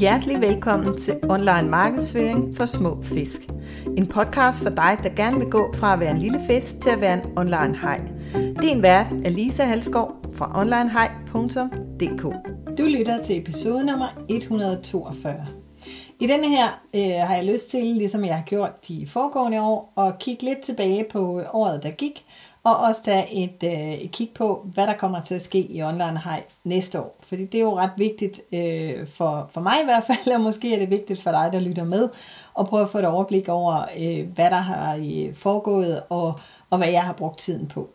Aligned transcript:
Hjertelig 0.00 0.40
velkommen 0.40 0.98
til 0.98 1.14
Online 1.22 1.68
Markedsføring 1.70 2.56
for 2.56 2.66
Små 2.66 3.02
Fisk. 3.02 3.40
En 3.96 4.06
podcast 4.06 4.62
for 4.62 4.70
dig, 4.70 4.98
der 5.02 5.08
gerne 5.16 5.38
vil 5.38 5.50
gå 5.50 5.74
fra 5.74 5.92
at 5.92 6.00
være 6.00 6.10
en 6.10 6.18
lille 6.18 6.40
fisk 6.46 6.80
til 6.80 6.90
at 6.90 7.00
være 7.00 7.14
en 7.14 7.38
online 7.38 7.76
hej. 7.76 8.00
Din 8.62 8.82
vært 8.82 9.06
er 9.24 9.30
Lisa 9.30 9.64
Halskov 9.64 10.16
fra 10.34 10.60
onlinehej.dk. 10.60 12.22
Du 12.78 12.82
lytter 12.82 13.22
til 13.22 13.38
episode 13.38 13.86
nummer 13.86 14.08
142. 14.28 15.46
I 16.20 16.26
denne 16.26 16.48
her 16.48 16.66
øh, 16.94 17.28
har 17.28 17.34
jeg 17.34 17.44
lyst 17.44 17.70
til, 17.70 17.84
ligesom 17.84 18.24
jeg 18.24 18.34
har 18.34 18.44
gjort 18.44 18.88
de 18.88 19.06
foregående 19.08 19.60
år, 19.60 19.92
at 19.98 20.18
kigge 20.18 20.44
lidt 20.44 20.62
tilbage 20.62 21.04
på 21.12 21.42
året, 21.52 21.82
der 21.82 21.90
gik, 21.90 22.24
og 22.66 22.76
også 22.76 23.02
tage 23.02 23.34
et, 23.34 23.62
øh, 23.64 23.94
et 23.94 24.12
kig 24.12 24.30
på, 24.34 24.66
hvad 24.74 24.86
der 24.86 24.94
kommer 24.94 25.20
til 25.20 25.34
at 25.34 25.42
ske 25.42 25.58
i 25.58 25.82
Online 25.82 26.20
High 26.24 26.42
næste 26.64 27.00
år. 27.00 27.16
Fordi 27.22 27.44
det 27.44 27.58
er 27.58 27.62
jo 27.64 27.78
ret 27.78 27.90
vigtigt 27.96 28.40
øh, 28.52 29.06
for, 29.06 29.50
for 29.52 29.60
mig 29.60 29.80
i 29.82 29.84
hvert 29.84 30.04
fald, 30.06 30.34
og 30.34 30.40
måske 30.40 30.74
er 30.74 30.78
det 30.78 30.90
vigtigt 30.90 31.22
for 31.22 31.30
dig, 31.30 31.50
der 31.52 31.60
lytter 31.60 31.84
med, 31.84 32.08
at 32.58 32.66
prøve 32.66 32.82
at 32.82 32.90
få 32.90 32.98
et 32.98 33.04
overblik 33.04 33.48
over, 33.48 33.84
øh, 33.98 34.28
hvad 34.34 34.50
der 34.50 34.56
har 34.56 34.96
øh, 34.96 35.34
foregået, 35.34 36.02
og, 36.08 36.40
og 36.70 36.78
hvad 36.78 36.88
jeg 36.88 37.02
har 37.02 37.12
brugt 37.12 37.38
tiden 37.38 37.66
på. 37.66 37.88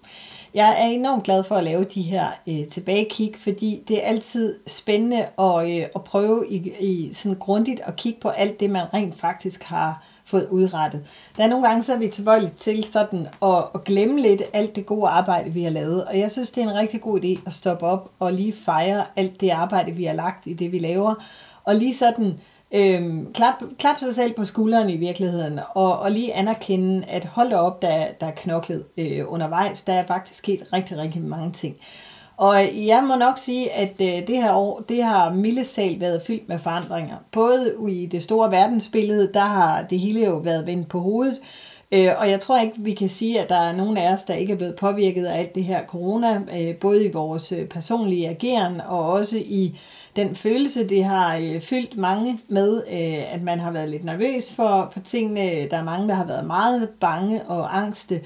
Jeg 0.54 0.76
er 0.80 0.86
enormt 0.86 1.24
glad 1.24 1.44
for 1.44 1.56
at 1.56 1.64
lave 1.64 1.84
de 1.84 2.02
her 2.02 2.28
øh, 2.48 2.68
tilbagekig, 2.68 3.34
fordi 3.38 3.84
det 3.88 4.04
er 4.04 4.08
altid 4.08 4.60
spændende 4.68 5.26
at, 5.40 5.70
øh, 5.70 5.88
at 5.96 6.04
prøve 6.04 6.48
i, 6.50 6.72
i 6.80 7.14
sådan 7.14 7.38
grundigt 7.40 7.82
at 7.86 7.96
kigge 7.96 8.20
på 8.22 8.30
alt 8.30 8.60
det, 8.60 8.70
man 8.70 8.94
rent 8.94 9.20
faktisk 9.20 9.64
har 9.64 10.04
fået 10.32 10.48
udrettet. 10.50 11.06
Der 11.38 11.44
er 11.44 11.48
nogle 11.48 11.68
gange, 11.68 11.84
så 11.84 11.94
er 11.94 11.98
vi 11.98 12.08
tilbøjelige 12.08 12.52
til 12.58 12.84
sådan 12.84 13.28
at, 13.44 13.64
at 13.76 13.84
glemme 13.84 14.22
lidt 14.22 14.42
alt 14.54 14.76
det 14.76 14.86
gode 14.86 15.10
arbejde, 15.10 15.54
vi 15.54 15.64
har 15.64 15.72
lavet. 15.72 16.06
Og 16.06 16.20
jeg 16.20 16.32
synes, 16.32 16.52
det 16.52 16.64
er 16.64 16.70
en 16.70 16.76
rigtig 16.76 17.02
god 17.02 17.20
idé 17.20 17.48
at 17.48 17.54
stoppe 17.54 17.86
op 17.86 18.10
og 18.20 18.34
lige 18.34 18.54
fejre 18.54 19.06
alt 19.16 19.42
det 19.42 19.50
arbejde, 19.50 19.92
vi 19.92 20.04
har 20.04 20.14
lagt 20.14 20.48
i 20.48 20.54
det, 20.54 20.72
vi 20.72 20.80
laver. 20.80 21.16
Og 21.64 21.76
lige 21.76 21.96
sådan 21.96 22.40
øhm, 22.72 23.34
klap, 23.34 23.54
klap 23.80 24.00
sig 24.00 24.16
selv 24.16 24.34
på 24.34 24.46
skulderen 24.46 24.90
i 24.90 24.98
virkeligheden, 24.98 25.60
og, 25.74 26.00
og 26.00 26.12
lige 26.12 26.34
anerkende, 26.34 27.06
at 27.08 27.26
hold 27.26 27.54
op, 27.54 27.82
der, 27.82 28.08
der 28.22 28.28
er 28.28 28.36
knoklet 28.36 28.86
øh, 28.98 29.24
undervejs. 29.28 29.82
Der 29.82 29.94
er 29.94 30.06
faktisk 30.06 30.38
sket 30.38 30.68
rigtig, 30.74 30.98
rigtig 30.98 31.22
mange 31.22 31.52
ting. 31.52 31.76
Og 32.42 32.86
jeg 32.88 33.04
må 33.04 33.16
nok 33.16 33.38
sige, 33.38 33.72
at 33.72 33.94
øh, 34.02 34.28
det 34.28 34.36
her 34.38 34.54
år, 34.54 34.84
det 34.90 35.04
har 35.04 35.34
mildesal 35.34 36.00
været 36.00 36.22
fyldt 36.22 36.50
med 36.50 36.60
forandringer. 36.60 37.16
Både 37.32 37.76
i 37.90 38.06
det 38.06 38.24
store 38.24 38.52
verdensbillede, 38.52 39.30
der 39.34 39.46
har 39.46 39.86
det 39.90 40.00
hele 40.00 40.26
jo 40.26 40.36
været 40.36 40.66
vendt 40.66 40.90
på 40.90 41.00
hovedet, 41.00 41.40
øh, 41.92 42.10
og 42.18 42.30
jeg 42.30 42.42
tror 42.42 42.62
ikke, 42.62 42.74
vi 42.78 42.94
kan 42.94 43.10
sige, 43.10 43.42
at 43.42 43.50
der 43.50 43.56
er 43.56 43.76
nogen 43.76 43.98
af 43.98 44.14
os, 44.14 44.24
der 44.24 44.34
ikke 44.34 44.54
er 44.54 44.58
blevet 44.58 44.76
påvirket 44.76 45.26
af 45.26 45.40
alt 45.40 45.56
det 45.56 45.64
her 45.64 45.86
corona, 45.86 46.42
øh, 46.60 46.76
både 46.76 47.06
i 47.06 47.12
vores 47.12 47.54
personlige 47.70 48.30
ageren 48.30 48.82
og 48.82 49.12
også 49.12 49.38
i 49.38 49.80
den 50.16 50.36
følelse, 50.36 50.90
det 50.90 51.04
har 51.04 51.60
fyldt 51.60 51.98
mange 51.98 52.40
med, 52.48 52.84
at 53.32 53.42
man 53.42 53.60
har 53.60 53.72
været 53.72 53.90
lidt 53.90 54.04
nervøs 54.04 54.54
for, 54.56 54.90
for 54.94 55.00
tingene. 55.00 55.68
Der 55.72 55.78
er 55.78 55.84
mange, 55.84 56.08
der 56.08 56.14
har 56.14 56.26
været 56.26 56.48
meget 56.48 56.90
bange 57.00 57.42
og 57.44 57.78
angste. 57.78 58.22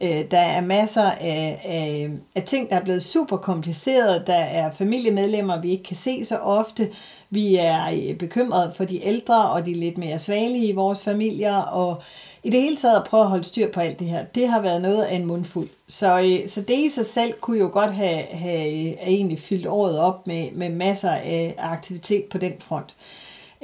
Øh, 0.00 0.30
der 0.30 0.38
er 0.38 0.60
masser 0.60 1.10
af, 1.10 1.60
af, 1.64 2.10
af 2.34 2.42
ting, 2.42 2.70
der 2.70 2.76
er 2.76 2.84
blevet 2.84 3.04
super 3.04 3.36
kompliceret. 3.36 4.26
Der 4.26 4.34
er 4.34 4.70
familiemedlemmer, 4.70 5.60
vi 5.60 5.70
ikke 5.70 5.84
kan 5.84 5.96
se 5.96 6.24
så 6.24 6.36
ofte. 6.36 6.90
Vi 7.30 7.56
er 7.56 7.90
øh, 7.92 8.16
bekymrede 8.16 8.72
for 8.76 8.84
de 8.84 9.04
ældre 9.04 9.50
og 9.50 9.66
de 9.66 9.74
lidt 9.74 9.98
mere 9.98 10.18
svagelige 10.18 10.66
i 10.66 10.72
vores 10.72 11.02
familier. 11.02 11.56
Og 11.56 12.02
i 12.42 12.50
det 12.50 12.62
hele 12.62 12.76
taget 12.76 12.96
at 12.96 13.04
prøve 13.04 13.22
at 13.22 13.28
holde 13.28 13.44
styr 13.44 13.72
på 13.72 13.80
alt 13.80 13.98
det 13.98 14.06
her, 14.06 14.24
det 14.24 14.48
har 14.48 14.60
været 14.60 14.82
noget 14.82 15.02
af 15.02 15.16
en 15.16 15.24
mundfuld. 15.24 15.68
Så, 15.88 16.20
øh, 16.20 16.48
så 16.48 16.60
det 16.60 16.78
i 16.78 16.88
sig 16.88 17.06
selv 17.06 17.32
kunne 17.40 17.58
jo 17.58 17.70
godt 17.72 17.94
have, 17.94 18.22
have 18.30 18.68
øh, 18.68 18.96
egentlig 19.06 19.38
fyldt 19.38 19.66
året 19.66 19.98
op 19.98 20.26
med, 20.26 20.50
med 20.52 20.70
masser 20.70 21.10
af 21.10 21.54
aktivitet 21.58 22.24
på 22.24 22.38
den 22.38 22.52
front. 22.58 22.94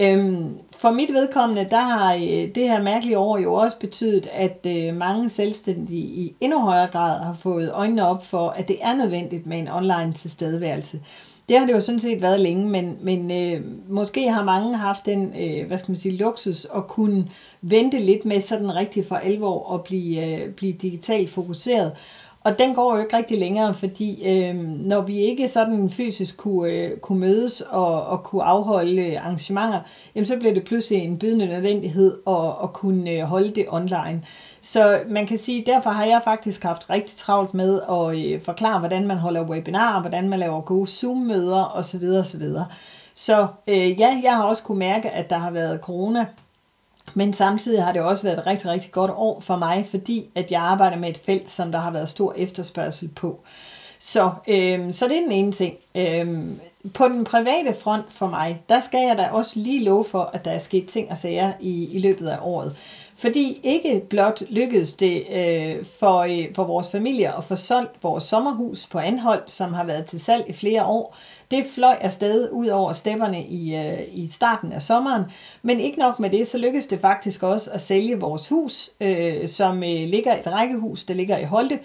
Øhm, 0.01 0.59
for 0.73 0.91
mit 0.91 1.13
vedkommende, 1.13 1.67
der 1.71 1.81
har 1.81 2.15
øh, 2.15 2.55
det 2.55 2.69
her 2.69 2.83
mærkelige 2.83 3.19
år 3.19 3.39
jo 3.39 3.55
også 3.55 3.79
betydet, 3.79 4.29
at 4.33 4.67
øh, 4.67 4.95
mange 4.97 5.31
selvstændige 5.31 6.03
i 6.03 6.37
endnu 6.41 6.61
højere 6.61 6.87
grad 6.87 7.25
har 7.25 7.35
fået 7.35 7.73
øjnene 7.73 8.09
op 8.09 8.27
for, 8.27 8.49
at 8.49 8.69
det 8.69 8.77
er 8.81 8.95
nødvendigt 8.95 9.47
med 9.47 9.59
en 9.59 9.69
online 9.69 10.13
tilstedeværelse. 10.13 11.01
Det 11.49 11.59
har 11.59 11.67
det 11.67 11.73
jo 11.73 11.81
sådan 11.81 12.01
set 12.01 12.23
været 12.23 12.41
længe, 12.41 12.69
men, 12.69 12.99
men 13.03 13.31
øh, 13.31 13.61
måske 13.89 14.31
har 14.31 14.45
mange 14.45 14.77
haft 14.77 15.07
den, 15.07 15.35
øh, 15.41 15.67
hvad 15.67 15.79
skal 15.79 15.91
man 15.91 15.97
sige, 15.97 16.17
luksus 16.17 16.67
at 16.77 16.89
kunne 16.89 17.29
vente 17.63 17.99
lidt 17.99 18.25
med 18.25 18.41
sådan 18.41 18.75
rigtig 18.75 19.07
for 19.07 19.17
alvor 19.17 19.59
og 19.59 19.85
blive, 19.85 20.43
øh, 20.43 20.49
blive 20.51 20.73
digitalt 20.73 21.31
fokuseret. 21.31 21.93
Og 22.45 22.59
den 22.59 22.75
går 22.75 22.97
jo 22.97 23.03
ikke 23.03 23.17
rigtig 23.17 23.39
længere, 23.39 23.75
fordi 23.75 24.27
øh, 24.27 24.55
når 24.65 25.01
vi 25.01 25.19
ikke 25.19 25.49
sådan 25.49 25.91
fysisk 25.91 26.37
kunne, 26.37 26.71
øh, 26.71 26.97
kunne 26.99 27.19
mødes 27.19 27.61
og, 27.61 28.07
og 28.07 28.23
kunne 28.23 28.43
afholde 28.43 29.07
øh, 29.07 29.25
arrangementer, 29.25 29.81
jamen 30.15 30.27
så 30.27 30.37
bliver 30.37 30.55
det 30.55 30.65
pludselig 30.65 30.99
en 30.99 31.19
bydende 31.19 31.47
nødvendighed 31.47 32.19
at, 32.27 32.47
at 32.63 32.73
kunne 32.73 33.11
øh, 33.11 33.23
holde 33.23 33.51
det 33.51 33.67
online. 33.69 34.23
Så 34.61 35.01
man 35.09 35.27
kan 35.27 35.39
sige, 35.39 35.65
derfor 35.67 35.91
har 35.91 36.05
jeg 36.05 36.21
faktisk 36.25 36.63
haft 36.63 36.91
rigtig 36.91 37.17
travlt 37.17 37.55
med 37.55 37.81
at 37.91 38.19
øh, 38.19 38.41
forklare, 38.43 38.79
hvordan 38.79 39.07
man 39.07 39.17
holder 39.17 39.49
webinarer, 39.49 40.01
hvordan 40.01 40.29
man 40.29 40.39
laver 40.39 40.61
gode 40.61 40.87
Zoom-møder 40.87 41.77
osv. 41.77 42.05
osv. 42.05 42.43
Så 43.15 43.47
øh, 43.69 44.01
ja, 44.01 44.21
jeg 44.23 44.37
har 44.37 44.45
også 44.45 44.63
kunne 44.63 44.79
mærke, 44.79 45.11
at 45.11 45.31
der 45.31 45.37
har 45.37 45.51
været 45.51 45.81
corona 45.81 46.27
men 47.15 47.33
samtidig 47.33 47.83
har 47.83 47.93
det 47.93 48.03
også 48.03 48.23
været 48.23 48.39
et 48.39 48.47
rigtig, 48.47 48.71
rigtig 48.71 48.93
godt 48.93 49.11
år 49.15 49.41
for 49.41 49.57
mig, 49.57 49.87
fordi 49.91 50.31
at 50.35 50.51
jeg 50.51 50.61
arbejder 50.61 50.97
med 50.97 51.09
et 51.09 51.19
felt, 51.19 51.51
som 51.51 51.73
der 51.73 51.79
har 51.79 51.91
været 51.91 52.09
stor 52.09 52.33
efterspørgsel 52.37 53.09
på. 53.09 53.41
Så, 53.99 54.31
øhm, 54.49 54.93
så 54.93 55.09
det 55.09 55.17
er 55.17 55.21
den 55.21 55.33
ene 55.33 55.53
ting. 55.53 55.77
Øhm, 55.95 56.61
på 56.95 57.09
den 57.09 57.25
private 57.25 57.75
front 57.81 58.13
for 58.13 58.27
mig, 58.27 58.63
der 58.69 58.81
skal 58.81 59.01
jeg 59.07 59.19
da 59.19 59.29
også 59.33 59.53
lige 59.59 59.85
love 59.85 60.05
for, 60.05 60.31
at 60.33 60.45
der 60.45 60.51
er 60.51 60.59
sket 60.59 60.87
ting 60.87 61.11
og 61.11 61.19
sager 61.19 61.53
i, 61.61 61.87
i 61.87 61.99
løbet 61.99 62.29
af 62.29 62.39
året. 62.43 62.77
Fordi 63.17 63.61
ikke 63.63 64.03
blot 64.11 64.43
lykkedes 64.51 64.95
det 64.95 65.27
øh, 65.33 65.85
for, 65.99 66.19
øh, 66.19 66.55
for 66.55 66.65
vores 66.65 66.91
familie 66.91 67.37
at 67.37 67.45
få 67.45 67.57
solgt 67.57 68.03
vores 68.03 68.25
sommerhus 68.25 68.87
på 68.87 68.99
Anholdt, 68.99 69.53
som 69.53 69.73
har 69.73 69.85
været 69.85 70.07
til 70.07 70.21
salg 70.21 70.45
i 70.49 70.53
flere 70.53 70.85
år, 70.85 71.17
det 71.51 71.65
fløj 71.75 71.97
afsted 72.01 72.51
ud 72.51 72.67
over 72.67 72.93
stepperne 72.93 73.45
i, 73.45 73.77
øh, 73.77 73.99
i 74.13 74.29
starten 74.31 74.73
af 74.73 74.83
sommeren, 74.83 75.23
men 75.63 75.81
ikke 75.81 75.99
nok 75.99 76.21
med 76.21 76.31
det, 76.31 76.49
så 76.49 76.59
lykkedes 76.59 76.87
det 76.87 77.01
faktisk 77.01 77.43
også 77.43 77.71
at 77.73 77.81
sælge 77.81 78.21
vores 78.21 78.49
hus, 78.49 78.91
øh, 79.01 79.49
som 79.49 79.83
øh, 79.83 80.09
ligger 80.09 80.39
et 80.39 80.53
rækkehus, 80.53 81.05
der 81.05 81.15
ligger 81.15 81.39
i 81.39 81.45
Holte, 81.45 81.79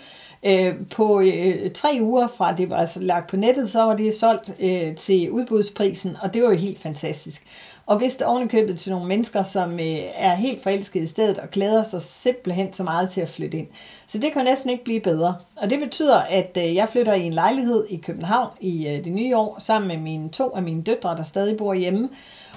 Øh, 0.43 0.73
på 0.95 1.21
øh, 1.21 1.71
tre 1.71 1.97
uger 2.01 2.27
fra 2.27 2.55
det 2.55 2.69
var 2.69 2.77
altså 2.77 2.99
lagt 3.01 3.29
på 3.29 3.37
nettet, 3.37 3.69
så 3.69 3.81
var 3.81 3.95
det 3.95 4.15
solgt 4.15 4.55
øh, 4.59 4.95
til 4.95 5.31
udbudsprisen, 5.31 6.17
og 6.21 6.33
det 6.33 6.43
var 6.43 6.49
jo 6.49 6.55
helt 6.55 6.79
fantastisk. 6.79 7.43
Og 7.89 7.97
hvis 7.97 8.15
det 8.15 8.27
ovenikøbet 8.27 8.79
til 8.79 8.91
nogle 8.91 9.07
mennesker, 9.07 9.43
som 9.43 9.79
øh, 9.79 9.97
er 10.15 10.35
helt 10.35 10.63
forelskede 10.63 11.03
i 11.03 11.07
stedet 11.07 11.37
og 11.37 11.49
glæder 11.49 11.83
sig 11.83 12.01
simpelthen 12.01 12.73
så 12.73 12.83
meget 12.83 13.09
til 13.09 13.21
at 13.21 13.29
flytte 13.29 13.57
ind. 13.57 13.67
Så 14.07 14.17
det 14.17 14.33
kan 14.33 14.45
næsten 14.45 14.69
ikke 14.69 14.83
blive 14.83 14.99
bedre. 14.99 15.35
Og 15.55 15.69
det 15.69 15.79
betyder, 15.79 16.17
at 16.17 16.57
øh, 16.57 16.75
jeg 16.75 16.89
flytter 16.89 17.13
i 17.13 17.23
en 17.23 17.33
lejlighed 17.33 17.85
i 17.89 17.97
København 17.97 18.49
i 18.61 18.87
øh, 18.87 19.03
det 19.03 19.11
nye 19.11 19.37
år, 19.37 19.55
sammen 19.59 19.87
med 19.87 19.97
mine 19.97 20.29
to 20.29 20.49
af 20.55 20.61
mine 20.61 20.81
døtre, 20.81 21.17
der 21.17 21.23
stadig 21.23 21.57
bor 21.57 21.73
hjemme. 21.73 22.09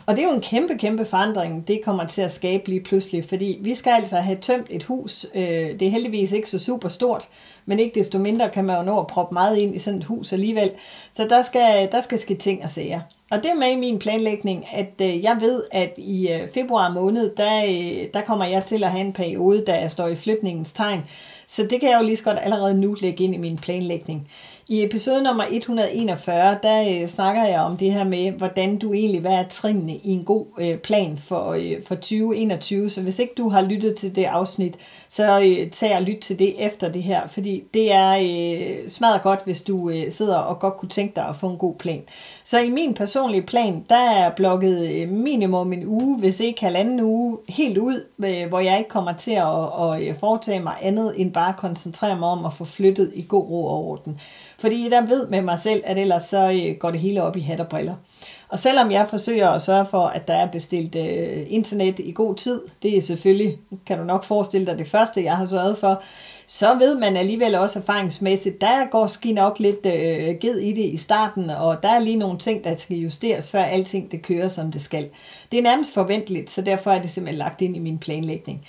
Og 0.06 0.16
det 0.16 0.24
er 0.24 0.28
jo 0.28 0.34
en 0.34 0.40
kæmpe, 0.40 0.78
kæmpe 0.78 1.04
forandring, 1.04 1.68
det 1.68 1.80
kommer 1.84 2.06
til 2.06 2.22
at 2.22 2.32
skabe 2.32 2.68
lige 2.68 2.80
pludselig, 2.80 3.24
fordi 3.28 3.58
vi 3.60 3.74
skal 3.74 3.90
altså 3.90 4.16
have 4.16 4.38
tømt 4.38 4.66
et 4.70 4.84
hus. 4.84 5.26
Øh, 5.34 5.42
det 5.80 5.82
er 5.82 5.90
heldigvis 5.90 6.32
ikke 6.32 6.50
så 6.50 6.58
super 6.58 6.88
stort, 6.88 7.28
men 7.66 7.78
ikke 7.78 8.00
desto 8.00 8.18
mindre 8.18 8.50
kan 8.50 8.64
man 8.64 8.76
jo 8.76 8.82
nå 8.82 9.00
at 9.00 9.06
proppe 9.06 9.34
meget 9.34 9.56
ind 9.56 9.74
i 9.74 9.78
sådan 9.78 9.98
et 9.98 10.04
hus 10.04 10.32
alligevel. 10.32 10.70
Så 11.12 11.26
der 11.28 11.42
skal, 11.42 11.88
der 11.92 12.00
skal 12.00 12.18
ske 12.18 12.34
ting 12.34 12.64
og 12.64 12.70
sager. 12.70 13.00
Og 13.32 13.38
det 13.42 13.50
er 13.50 13.54
med 13.54 13.70
i 13.70 13.76
min 13.76 13.98
planlægning, 13.98 14.66
at 14.72 14.92
øh, 15.02 15.22
jeg 15.22 15.36
ved, 15.40 15.62
at 15.70 15.94
i 15.96 16.28
øh, 16.28 16.48
februar 16.54 16.92
måned, 16.92 17.34
der, 17.36 17.64
øh, 17.64 18.08
der 18.14 18.20
kommer 18.26 18.44
jeg 18.44 18.64
til 18.64 18.84
at 18.84 18.90
have 18.90 19.04
en 19.06 19.12
periode, 19.12 19.64
der 19.66 19.88
står 19.88 20.08
i 20.08 20.16
flytningens 20.16 20.72
tegn. 20.72 21.00
Så 21.48 21.66
det 21.70 21.80
kan 21.80 21.90
jeg 21.90 21.98
jo 22.00 22.04
lige 22.06 22.16
så 22.16 22.24
godt 22.24 22.38
allerede 22.42 22.80
nu 22.80 22.96
lægge 23.00 23.24
ind 23.24 23.34
i 23.34 23.38
min 23.38 23.56
planlægning. 23.56 24.28
I 24.68 24.84
episode 24.84 25.22
nummer 25.22 25.44
141, 25.50 26.58
der 26.62 27.02
øh, 27.02 27.08
snakker 27.08 27.44
jeg 27.44 27.60
om 27.60 27.76
det 27.76 27.92
her 27.92 28.04
med, 28.04 28.30
hvordan 28.30 28.78
du 28.78 28.92
egentlig, 28.92 29.20
hvad 29.20 29.32
er 29.32 29.48
trinene 29.48 29.96
i 29.96 30.10
en 30.10 30.24
god 30.24 30.46
øh, 30.58 30.78
plan 30.78 31.18
for, 31.18 31.52
øh, 31.52 31.82
for 31.86 31.94
2021. 31.94 32.90
Så 32.90 33.02
hvis 33.02 33.18
ikke 33.18 33.34
du 33.36 33.48
har 33.48 33.62
lyttet 33.62 33.96
til 33.96 34.16
det 34.16 34.24
afsnit, 34.24 34.76
så 35.08 35.40
øh, 35.40 35.70
tag 35.70 35.96
og 35.96 36.02
lyt 36.02 36.18
til 36.18 36.38
det 36.38 36.66
efter 36.66 36.92
det 36.92 37.02
her, 37.02 37.26
fordi 37.26 37.64
det 37.74 37.92
er 37.92 38.10
øh, 38.10 38.88
smadret 38.88 39.22
godt, 39.22 39.44
hvis 39.44 39.62
du 39.62 39.90
øh, 39.90 40.10
sidder 40.10 40.36
og 40.36 40.60
godt 40.60 40.76
kunne 40.76 40.88
tænke 40.88 41.16
dig 41.16 41.28
at 41.28 41.36
få 41.36 41.48
en 41.48 41.58
god 41.58 41.74
plan. 41.74 42.02
Så 42.44 42.58
i 42.58 42.70
min 42.70 42.94
personlige 42.94 43.42
plan, 43.42 43.84
der 43.88 44.10
er 44.10 44.30
blokket 44.30 44.90
øh, 44.90 45.08
minimum 45.08 45.72
en 45.72 45.86
uge, 45.86 46.18
hvis 46.18 46.40
ikke 46.40 46.60
halvanden 46.60 47.00
uge, 47.00 47.38
helt 47.48 47.78
ud, 47.78 48.04
øh, 48.24 48.48
hvor 48.48 48.60
jeg 48.60 48.78
ikke 48.78 48.90
kommer 48.90 49.12
til 49.12 49.32
at, 49.32 49.46
at, 49.80 50.08
øh, 50.08 50.18
foretage 50.18 50.60
mig 50.60 50.74
andet, 50.82 51.20
end 51.20 51.32
bare 51.32 51.54
koncentrere 51.58 52.18
mig 52.18 52.28
om 52.28 52.44
at 52.44 52.52
få 52.52 52.64
flyttet 52.64 53.12
i 53.14 53.24
god 53.28 53.50
ro 53.50 53.66
og 53.66 53.84
orden. 53.84 54.20
Fordi 54.58 54.88
der 54.90 55.06
ved 55.06 55.26
med 55.26 55.42
mig 55.42 55.58
selv, 55.58 55.82
at 55.84 55.98
ellers 55.98 56.24
så 56.24 56.74
går 56.78 56.90
det 56.90 57.00
hele 57.00 57.22
op 57.22 57.36
i 57.36 57.40
hat 57.40 57.60
og 57.60 57.68
briller. 57.68 57.94
Og 58.48 58.58
selvom 58.58 58.90
jeg 58.90 59.08
forsøger 59.08 59.48
at 59.48 59.62
sørge 59.62 59.86
for, 59.86 60.06
at 60.06 60.28
der 60.28 60.34
er 60.34 60.46
bestilt 60.46 60.94
øh, 60.94 61.46
internet 61.48 61.98
i 61.98 62.12
god 62.12 62.34
tid, 62.34 62.60
det 62.82 62.96
er 62.96 63.02
selvfølgelig, 63.02 63.58
kan 63.86 63.98
du 63.98 64.04
nok 64.04 64.24
forestille 64.24 64.66
dig, 64.66 64.78
det 64.78 64.88
første, 64.88 65.24
jeg 65.24 65.36
har 65.36 65.46
sørget 65.46 65.78
for, 65.78 66.02
så 66.46 66.74
ved 66.74 66.98
man 66.98 67.16
alligevel 67.16 67.54
også 67.54 67.78
erfaringsmæssigt, 67.78 68.60
der 68.60 68.90
går 68.90 69.06
ski 69.06 69.32
nok 69.32 69.58
lidt 69.58 69.86
øh, 69.86 70.38
ged 70.40 70.58
i 70.58 70.72
det 70.72 70.84
i 70.84 70.96
starten, 70.96 71.50
og 71.50 71.82
der 71.82 71.88
er 71.88 71.98
lige 71.98 72.16
nogle 72.16 72.38
ting, 72.38 72.64
der 72.64 72.76
skal 72.76 72.96
justeres, 72.96 73.50
før 73.50 73.62
alting 73.62 74.10
det 74.10 74.22
kører, 74.22 74.48
som 74.48 74.72
det 74.72 74.82
skal. 74.82 75.08
Det 75.52 75.58
er 75.58 75.62
nærmest 75.62 75.94
forventeligt, 75.94 76.50
så 76.50 76.62
derfor 76.62 76.90
er 76.90 77.02
det 77.02 77.10
simpelthen 77.10 77.38
lagt 77.38 77.60
ind 77.60 77.76
i 77.76 77.78
min 77.78 77.98
planlægning. 77.98 78.66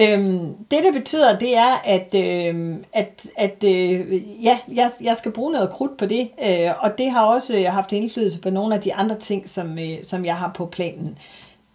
Øhm, 0.00 0.54
det, 0.70 0.78
det 0.84 0.94
betyder, 0.94 1.38
det 1.38 1.56
er, 1.56 1.82
at, 1.84 2.14
øhm, 2.14 2.84
at, 2.92 3.26
at 3.36 3.64
øh, 3.64 4.44
ja, 4.44 4.58
jeg, 4.74 4.90
jeg 5.00 5.16
skal 5.16 5.32
bruge 5.32 5.52
noget 5.52 5.70
krudt 5.70 5.98
på 5.98 6.06
det, 6.06 6.28
øh, 6.44 6.70
og 6.78 6.98
det 6.98 7.10
har 7.10 7.24
også 7.24 7.58
øh, 7.58 7.64
haft 7.64 7.92
indflydelse 7.92 8.40
på 8.40 8.50
nogle 8.50 8.74
af 8.74 8.80
de 8.80 8.94
andre 8.94 9.18
ting, 9.18 9.50
som, 9.50 9.78
øh, 9.78 10.02
som 10.02 10.24
jeg 10.24 10.36
har 10.36 10.52
på 10.54 10.66
planen. 10.66 11.18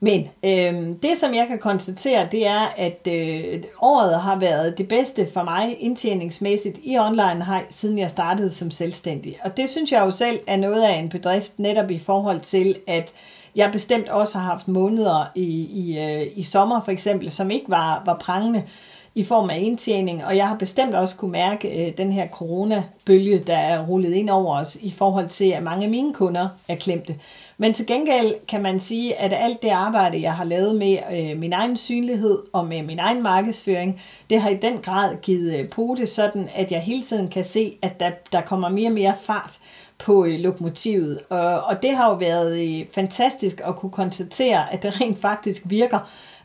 Men 0.04 0.30
øh, 0.44 0.96
det, 1.04 1.18
som 1.18 1.34
jeg 1.34 1.48
kan 1.48 1.60
konstatere, 1.60 2.28
det 2.32 2.48
er, 2.48 2.74
at 2.78 3.08
øh, 3.08 3.64
året 3.82 4.22
har 4.22 4.40
været 4.40 4.78
det 4.78 4.88
bedste 4.88 5.28
for 5.34 5.44
mig 5.44 5.78
indtjeningsmæssigt 5.80 6.80
i 6.84 6.98
online 6.98 7.46
hej, 7.46 7.64
siden 7.70 8.00
jeg 8.00 8.10
startede 8.10 8.50
som 8.50 8.72
selvstændig. 8.72 9.38
Og 9.44 9.58
det 9.58 9.70
synes 9.70 9.92
jeg 9.92 10.02
jo 10.06 10.12
selv 10.12 10.40
er 10.48 10.58
noget 10.58 10.84
af 10.84 10.94
en 10.94 11.10
bedrift, 11.10 11.60
netop 11.60 11.92
i 11.92 12.00
forhold 12.00 12.40
til, 12.40 12.76
at 12.88 13.14
jeg 13.56 13.70
bestemt 13.72 14.10
også 14.10 14.38
har 14.38 14.46
haft 14.52 14.68
måneder 14.68 15.32
i, 15.36 15.68
i, 15.72 16.00
øh, 16.00 16.28
i 16.36 16.44
sommer 16.44 16.82
for 16.82 16.92
eksempel, 16.92 17.32
som 17.32 17.52
ikke 17.52 17.70
var, 17.70 18.04
var 18.06 18.18
prangende 18.18 18.64
i 19.16 19.24
form 19.24 19.50
af 19.50 19.60
indtjening, 19.60 20.26
og 20.26 20.38
jeg 20.38 20.48
har 20.48 20.58
bestemt 20.58 20.96
også 20.96 21.16
kunne 21.16 21.32
mærke 21.32 21.88
øh, 21.88 21.98
den 21.98 22.12
her 22.12 22.28
coronabølge, 22.28 23.40
der 23.40 23.58
er 23.58 23.86
rullet 23.86 24.14
ind 24.14 24.30
over 24.30 24.60
os 24.60 24.78
i 24.82 24.92
forhold 24.92 25.30
til, 25.30 25.52
at 25.52 25.64
mange 25.64 25.84
af 25.84 25.90
mine 25.90 26.14
kunder 26.14 26.48
er 26.68 26.76
klemte. 26.76 27.16
Men 27.58 27.74
til 27.74 27.88
gengæld 27.88 28.36
kan 28.48 28.62
man 28.62 28.80
sige, 28.80 29.16
at 29.16 29.34
alt 29.34 29.62
det 29.62 29.70
arbejde, 29.70 30.22
jeg 30.22 30.34
har 30.34 30.44
lavet 30.44 30.76
med 30.76 30.98
øh, 31.12 31.40
min 31.40 31.54
egen 31.54 31.78
synlighed 31.78 32.40
og 32.54 32.68
med 32.68 32.84
min 32.84 33.00
egen 33.00 33.24
markedsføring, 33.24 34.02
det 34.30 34.42
har 34.42 34.50
i 34.50 34.58
den 34.58 34.78
grad 34.78 35.16
givet 35.22 35.60
øh, 35.60 35.70
pote, 35.70 36.08
sådan 36.08 36.50
at 36.56 36.72
jeg 36.72 36.82
hele 36.82 37.04
tiden 37.04 37.30
kan 37.30 37.44
se, 37.44 37.78
at 37.82 38.00
der, 38.00 38.12
der 38.32 38.42
kommer 38.42 38.70
mere 38.70 38.90
og 38.90 38.94
mere 38.94 39.14
fart 39.22 39.60
på 39.98 40.26
øh, 40.26 40.40
lokomotivet. 40.40 41.20
Og, 41.30 41.62
og 41.62 41.82
det 41.82 41.96
har 41.96 42.10
jo 42.10 42.16
været 42.16 42.60
øh, 42.62 42.86
fantastisk 42.96 43.62
at 43.66 43.76
kunne 43.76 43.92
konstatere, 43.92 44.74
at 44.74 44.84
det 44.84 45.02
rent 45.02 45.22
faktisk 45.22 45.62
virker. 45.66 46.00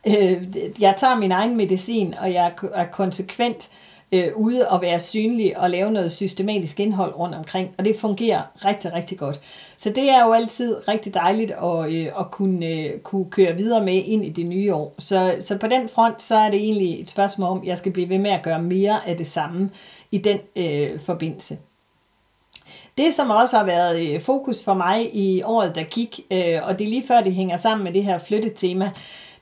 Øh, 0.06 0.42
jeg 0.80 0.94
tager 0.98 1.16
min 1.16 1.32
egen 1.32 1.56
medicin, 1.56 2.14
og 2.20 2.32
jeg 2.32 2.52
er 2.74 2.86
konsekvent 2.86 3.68
øh, 3.70 3.87
Øh, 4.12 4.28
ude 4.36 4.68
og 4.68 4.82
være 4.82 5.00
synlig 5.00 5.58
og 5.58 5.70
lave 5.70 5.90
noget 5.90 6.12
systematisk 6.12 6.80
indhold 6.80 7.14
rundt 7.14 7.34
omkring, 7.34 7.70
og 7.78 7.84
det 7.84 7.96
fungerer 7.96 8.42
rigtig, 8.64 8.92
rigtig 8.92 9.18
godt. 9.18 9.40
Så 9.76 9.90
det 9.90 10.10
er 10.10 10.26
jo 10.26 10.32
altid 10.32 10.88
rigtig 10.88 11.14
dejligt 11.14 11.50
at, 11.50 11.92
øh, 11.92 12.06
at 12.20 12.30
kunne, 12.30 12.66
øh, 12.66 13.00
kunne 13.00 13.30
køre 13.30 13.56
videre 13.56 13.84
med 13.84 13.94
ind 13.94 14.24
i 14.24 14.30
det 14.30 14.46
nye 14.46 14.74
år. 14.74 14.94
Så, 14.98 15.36
så 15.40 15.58
på 15.58 15.66
den 15.66 15.88
front, 15.88 16.22
så 16.22 16.36
er 16.36 16.50
det 16.50 16.60
egentlig 16.60 17.00
et 17.00 17.10
spørgsmål 17.10 17.48
om, 17.48 17.60
at 17.60 17.66
jeg 17.66 17.78
skal 17.78 17.92
blive 17.92 18.08
ved 18.08 18.18
med 18.18 18.30
at 18.30 18.42
gøre 18.42 18.62
mere 18.62 19.08
af 19.08 19.16
det 19.16 19.26
samme 19.26 19.70
i 20.10 20.18
den 20.18 20.38
øh, 20.56 21.00
forbindelse. 21.00 21.58
Det, 22.98 23.14
som 23.14 23.30
også 23.30 23.56
har 23.56 23.64
været 23.64 24.14
øh, 24.14 24.20
fokus 24.20 24.64
for 24.64 24.74
mig 24.74 25.14
i 25.14 25.42
året, 25.42 25.74
der 25.74 25.82
gik, 25.82 26.20
øh, 26.30 26.58
og 26.62 26.78
det 26.78 26.84
er 26.84 26.90
lige 26.90 27.06
før 27.06 27.20
det 27.20 27.34
hænger 27.34 27.56
sammen 27.56 27.84
med 27.84 27.92
det 27.92 28.04
her 28.04 28.18
flyttetema, 28.18 28.90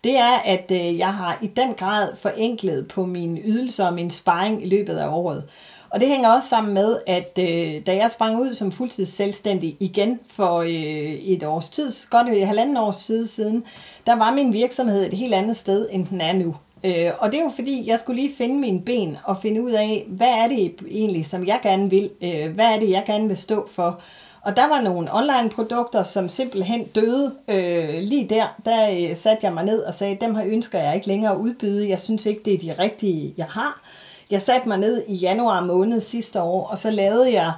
det 0.07 0.19
er, 0.19 0.39
at 0.45 0.71
øh, 0.71 0.99
jeg 0.99 1.15
har 1.15 1.39
i 1.43 1.47
den 1.47 1.75
grad 1.75 2.17
forenklet 2.17 2.89
på 2.89 3.07
mine 3.07 3.41
ydelser 3.45 3.87
og 3.87 3.95
min 3.95 4.11
sparring 4.11 4.63
i 4.65 4.67
løbet 4.67 4.97
af 4.97 5.09
året. 5.09 5.45
Og 5.91 6.01
det 6.01 6.09
hænger 6.09 6.29
også 6.29 6.49
sammen 6.49 6.75
med, 6.75 6.97
at 7.07 7.39
øh, 7.39 7.87
da 7.87 7.97
jeg 7.97 8.11
sprang 8.11 8.41
ud 8.41 8.53
som 8.53 8.73
fuldtidsselvstændig 8.73 9.77
igen 9.81 10.21
for 10.31 10.59
øh, 10.59 10.71
et 10.71 11.45
års 11.45 11.71
tid, 11.71 11.91
godt 12.11 12.29
et 12.29 12.47
halvanden 12.47 12.77
års 12.77 13.07
tid 13.07 13.27
siden, 13.27 13.65
der 14.07 14.17
var 14.17 14.35
min 14.35 14.53
virksomhed 14.53 15.07
et 15.07 15.15
helt 15.15 15.35
andet 15.35 15.57
sted, 15.57 15.89
end 15.91 16.07
den 16.07 16.21
er 16.21 16.33
nu. 16.33 16.57
Øh, 16.85 17.11
og 17.19 17.33
det 17.33 17.41
er 17.41 17.45
jo 17.45 17.53
fordi, 17.55 17.85
jeg 17.87 17.99
skulle 17.99 18.23
lige 18.23 18.35
finde 18.37 18.55
mine 18.55 18.81
ben 18.81 19.17
og 19.25 19.37
finde 19.43 19.63
ud 19.63 19.71
af, 19.71 20.05
hvad 20.09 20.31
er 20.31 20.49
det 20.49 20.75
egentlig, 20.91 21.27
som 21.27 21.47
jeg 21.47 21.61
gerne 21.63 21.91
vil? 21.91 22.11
Øh, 22.23 22.55
hvad 22.55 22.67
er 22.67 22.79
det, 22.79 22.91
jeg 22.91 23.05
gerne 23.07 23.29
vil 23.29 23.37
stå 23.37 23.69
for? 23.71 24.01
Og 24.47 24.57
der 24.57 24.69
var 24.69 24.81
nogle 24.81 25.09
online 25.13 25.51
produkter, 25.51 26.03
som 26.03 26.29
simpelthen 26.29 26.85
døde 26.85 27.35
øh, 27.49 27.99
lige 27.99 28.29
der. 28.29 28.45
Der 28.65 28.91
øh, 28.91 29.17
satte 29.17 29.47
jeg 29.47 29.53
mig 29.55 29.65
ned 29.65 29.83
og 29.83 29.95
sagde, 29.95 30.19
dem 30.21 30.35
her 30.35 30.45
ønsker 30.47 30.79
jeg 30.79 30.95
ikke 30.95 31.07
længere 31.07 31.33
at 31.33 31.39
udbyde. 31.39 31.89
Jeg 31.89 32.01
synes 32.01 32.27
ikke, 32.27 32.41
det 32.45 32.55
er 32.55 32.59
de 32.59 32.83
rigtige, 32.83 33.35
jeg 33.37 33.47
har. 33.47 33.81
Jeg 34.31 34.43
satte 34.43 34.69
mig 34.69 34.79
ned 34.79 35.05
i 35.09 35.15
januar 35.15 35.65
måned 35.65 36.01
sidste 36.01 36.43
år, 36.43 36.67
og 36.67 36.79
så 36.79 36.91
lavede 36.91 37.33
jeg 37.33 37.53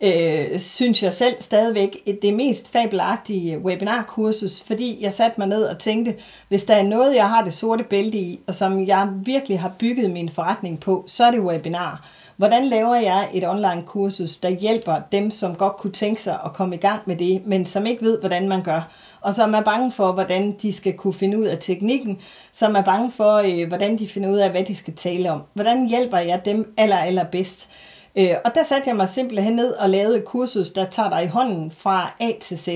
øh, 0.00 0.58
synes 0.58 1.02
jeg 1.02 1.14
selv 1.14 1.34
stadigvæk, 1.40 2.18
det 2.22 2.34
mest 2.34 2.72
fabelagtige 2.72 3.58
webinarkursus, 3.58 4.62
fordi 4.62 4.98
jeg 5.00 5.12
satte 5.12 5.40
mig 5.40 5.48
ned 5.48 5.64
og 5.64 5.78
tænkte, 5.78 6.14
hvis 6.48 6.64
der 6.64 6.74
er 6.74 6.82
noget, 6.82 7.14
jeg 7.14 7.28
har 7.28 7.44
det 7.44 7.54
sorte 7.54 7.84
bælte 7.84 8.18
i, 8.18 8.40
og 8.46 8.54
som 8.54 8.86
jeg 8.86 9.08
virkelig 9.24 9.60
har 9.60 9.72
bygget 9.78 10.10
min 10.10 10.28
forretning 10.28 10.80
på, 10.80 11.04
så 11.06 11.24
er 11.24 11.30
det 11.30 11.40
webinar. 11.40 12.08
Hvordan 12.42 12.68
laver 12.68 12.94
jeg 12.94 13.28
et 13.32 13.48
online 13.48 13.82
kursus, 13.86 14.36
der 14.36 14.48
hjælper 14.48 15.00
dem, 15.12 15.30
som 15.30 15.54
godt 15.54 15.76
kunne 15.76 15.92
tænke 15.92 16.22
sig 16.22 16.38
at 16.44 16.52
komme 16.52 16.74
i 16.74 16.78
gang 16.78 17.02
med 17.06 17.16
det, 17.16 17.42
men 17.46 17.66
som 17.66 17.86
ikke 17.86 18.02
ved, 18.02 18.20
hvordan 18.20 18.48
man 18.48 18.62
gør? 18.62 18.90
og 19.20 19.34
som 19.34 19.54
er 19.54 19.60
bange 19.60 19.92
for, 19.92 20.12
hvordan 20.12 20.56
de 20.62 20.72
skal 20.72 20.92
kunne 20.92 21.14
finde 21.14 21.38
ud 21.38 21.44
af 21.44 21.58
teknikken, 21.60 22.18
som 22.52 22.76
er 22.76 22.82
bange 22.82 23.10
for, 23.10 23.34
øh, 23.34 23.68
hvordan 23.68 23.98
de 23.98 24.08
finder 24.08 24.30
ud 24.30 24.36
af, 24.36 24.50
hvad 24.50 24.64
de 24.64 24.74
skal 24.74 24.94
tale 24.94 25.32
om. 25.32 25.42
Hvordan 25.54 25.88
hjælper 25.88 26.18
jeg 26.18 26.44
dem 26.44 26.74
aller, 26.76 26.96
aller 26.96 27.24
bedst? 27.24 27.68
Øh, 28.16 28.30
og 28.44 28.54
der 28.54 28.62
satte 28.62 28.88
jeg 28.88 28.96
mig 28.96 29.08
simpelthen 29.08 29.52
ned 29.52 29.72
og 29.72 29.90
lavede 29.90 30.18
et 30.18 30.24
kursus, 30.24 30.70
der 30.70 30.84
tager 30.84 31.10
dig 31.10 31.24
i 31.24 31.26
hånden 31.26 31.70
fra 31.70 32.14
A 32.20 32.30
til 32.40 32.58
Z. 32.58 32.68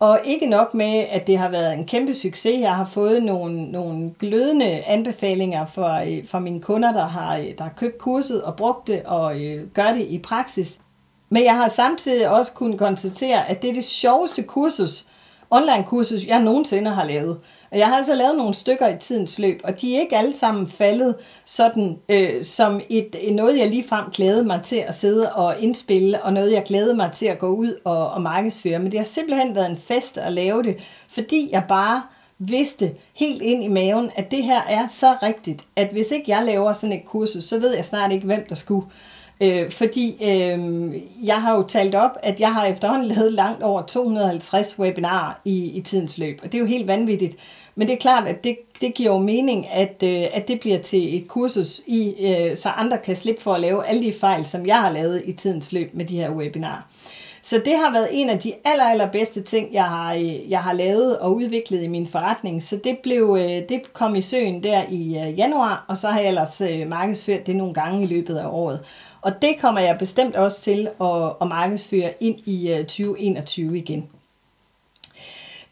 Og 0.00 0.20
ikke 0.24 0.46
nok 0.46 0.74
med, 0.74 1.06
at 1.10 1.26
det 1.26 1.38
har 1.38 1.48
været 1.48 1.74
en 1.74 1.86
kæmpe 1.86 2.14
succes. 2.14 2.60
Jeg 2.60 2.76
har 2.76 2.86
fået 2.86 3.22
nogle, 3.22 3.70
nogle 3.72 4.14
glødende 4.18 4.82
anbefalinger 4.86 5.66
fra, 5.66 6.04
øh, 6.04 6.28
fra 6.28 6.38
mine 6.38 6.60
kunder, 6.60 6.92
der 6.92 7.06
har, 7.06 7.36
øh, 7.36 7.46
der 7.58 7.62
har 7.62 7.72
købt 7.76 7.98
kurset 7.98 8.42
og 8.42 8.56
brugt 8.56 8.86
det 8.86 9.02
og 9.02 9.44
øh, 9.44 9.66
gør 9.66 9.92
det 9.92 10.06
i 10.06 10.18
praksis. 10.18 10.78
Men 11.30 11.44
jeg 11.44 11.56
har 11.56 11.68
samtidig 11.68 12.28
også 12.28 12.52
kunnet 12.52 12.78
konstatere, 12.78 13.50
at 13.50 13.62
det 13.62 13.70
er 13.70 13.74
det 13.74 13.84
sjoveste 13.84 14.42
kursus, 14.42 15.07
online 15.50 15.84
kursus, 15.84 16.26
jeg 16.26 16.42
nogensinde 16.42 16.90
har 16.90 17.04
lavet. 17.04 17.40
Og 17.70 17.78
jeg 17.78 17.86
har 17.86 17.96
altså 17.96 18.14
lavet 18.14 18.36
nogle 18.36 18.54
stykker 18.54 18.88
i 18.88 18.98
tidens 19.00 19.38
løb, 19.38 19.60
og 19.64 19.80
de 19.80 19.96
er 19.96 20.00
ikke 20.00 20.16
alle 20.16 20.32
sammen 20.32 20.68
faldet 20.68 21.14
sådan 21.44 21.96
øh, 22.08 22.44
som 22.44 22.80
et, 22.88 23.16
øh, 23.26 23.34
noget, 23.34 23.58
jeg 23.58 23.70
ligefrem 23.70 24.04
glædede 24.10 24.44
mig 24.44 24.60
til 24.64 24.76
at 24.76 24.94
sidde 24.94 25.32
og 25.32 25.60
indspille, 25.60 26.22
og 26.22 26.32
noget, 26.32 26.52
jeg 26.52 26.64
glædede 26.66 26.96
mig 26.96 27.12
til 27.12 27.26
at 27.26 27.38
gå 27.38 27.48
ud 27.48 27.80
og, 27.84 28.10
og 28.10 28.22
markedsføre. 28.22 28.78
Men 28.78 28.92
det 28.92 29.00
har 29.00 29.06
simpelthen 29.06 29.54
været 29.54 29.70
en 29.70 29.76
fest 29.76 30.18
at 30.18 30.32
lave 30.32 30.62
det, 30.62 30.76
fordi 31.08 31.48
jeg 31.52 31.64
bare 31.68 32.02
vidste 32.38 32.90
helt 33.14 33.42
ind 33.42 33.64
i 33.64 33.68
maven, 33.68 34.10
at 34.16 34.30
det 34.30 34.42
her 34.42 34.62
er 34.62 34.86
så 34.86 35.16
rigtigt, 35.22 35.64
at 35.76 35.88
hvis 35.88 36.10
ikke 36.10 36.30
jeg 36.30 36.44
laver 36.44 36.72
sådan 36.72 36.96
et 36.96 37.04
kursus, 37.06 37.44
så 37.44 37.58
ved 37.58 37.74
jeg 37.74 37.84
snart 37.84 38.12
ikke, 38.12 38.26
hvem 38.26 38.46
der 38.48 38.54
skulle. 38.54 38.86
Øh, 39.40 39.70
fordi 39.70 40.16
øh, 40.22 40.94
jeg 41.26 41.42
har 41.42 41.56
jo 41.56 41.62
talt 41.62 41.94
op, 41.94 42.10
at 42.22 42.40
jeg 42.40 42.54
har 42.54 42.66
efterhånden 42.66 43.08
lavet 43.08 43.32
langt 43.32 43.62
over 43.62 43.82
250 43.82 44.78
webinarer 44.78 45.32
i, 45.44 45.64
i 45.64 45.80
tidens 45.80 46.18
løb, 46.18 46.40
og 46.42 46.52
det 46.52 46.58
er 46.58 46.62
jo 46.62 46.66
helt 46.66 46.86
vanvittigt. 46.86 47.36
Men 47.74 47.88
det 47.88 47.94
er 47.94 47.98
klart, 47.98 48.28
at 48.28 48.44
det, 48.44 48.58
det 48.80 48.94
giver 48.94 49.12
jo 49.12 49.18
mening, 49.18 49.68
at, 49.70 50.02
øh, 50.04 50.24
at 50.32 50.48
det 50.48 50.60
bliver 50.60 50.78
til 50.78 51.16
et 51.16 51.28
kursus, 51.28 51.80
i, 51.86 52.14
øh, 52.20 52.56
så 52.56 52.68
andre 52.68 52.98
kan 52.98 53.16
slippe 53.16 53.42
for 53.42 53.54
at 53.54 53.60
lave 53.60 53.86
alle 53.86 54.02
de 54.02 54.12
fejl, 54.12 54.46
som 54.46 54.66
jeg 54.66 54.80
har 54.80 54.92
lavet 54.92 55.22
i 55.24 55.32
tidens 55.32 55.72
løb 55.72 55.94
med 55.94 56.04
de 56.04 56.16
her 56.16 56.30
webinarer. 56.30 56.82
Så 57.42 57.62
det 57.64 57.76
har 57.76 57.92
været 57.92 58.08
en 58.12 58.30
af 58.30 58.38
de 58.38 58.52
aller, 58.64 58.84
aller 58.84 59.10
bedste 59.10 59.42
ting, 59.42 59.72
jeg 59.72 59.84
har, 59.84 60.14
øh, 60.14 60.50
jeg 60.50 60.60
har 60.60 60.72
lavet 60.72 61.18
og 61.18 61.34
udviklet 61.34 61.82
i 61.82 61.86
min 61.86 62.06
forretning. 62.06 62.62
Så 62.62 62.80
det, 62.84 62.98
blev, 62.98 63.36
øh, 63.40 63.68
det 63.68 63.92
kom 63.92 64.16
i 64.16 64.22
søen 64.22 64.62
der 64.62 64.82
i 64.90 65.18
øh, 65.18 65.38
januar, 65.38 65.84
og 65.88 65.96
så 65.96 66.08
har 66.08 66.20
jeg 66.20 66.28
ellers 66.28 66.62
markedsført 66.86 67.46
det 67.46 67.56
nogle 67.56 67.74
gange 67.74 68.02
i 68.02 68.06
løbet 68.06 68.36
af 68.36 68.46
året. 68.46 68.80
Og 69.28 69.42
det 69.42 69.56
kommer 69.60 69.80
jeg 69.80 69.98
bestemt 69.98 70.36
også 70.36 70.60
til 70.60 70.88
at, 71.00 71.32
at 71.40 71.48
markedsføre 71.48 72.12
ind 72.20 72.38
i 72.46 72.72
øh, 72.72 72.78
2021 72.78 73.78
igen. 73.78 74.08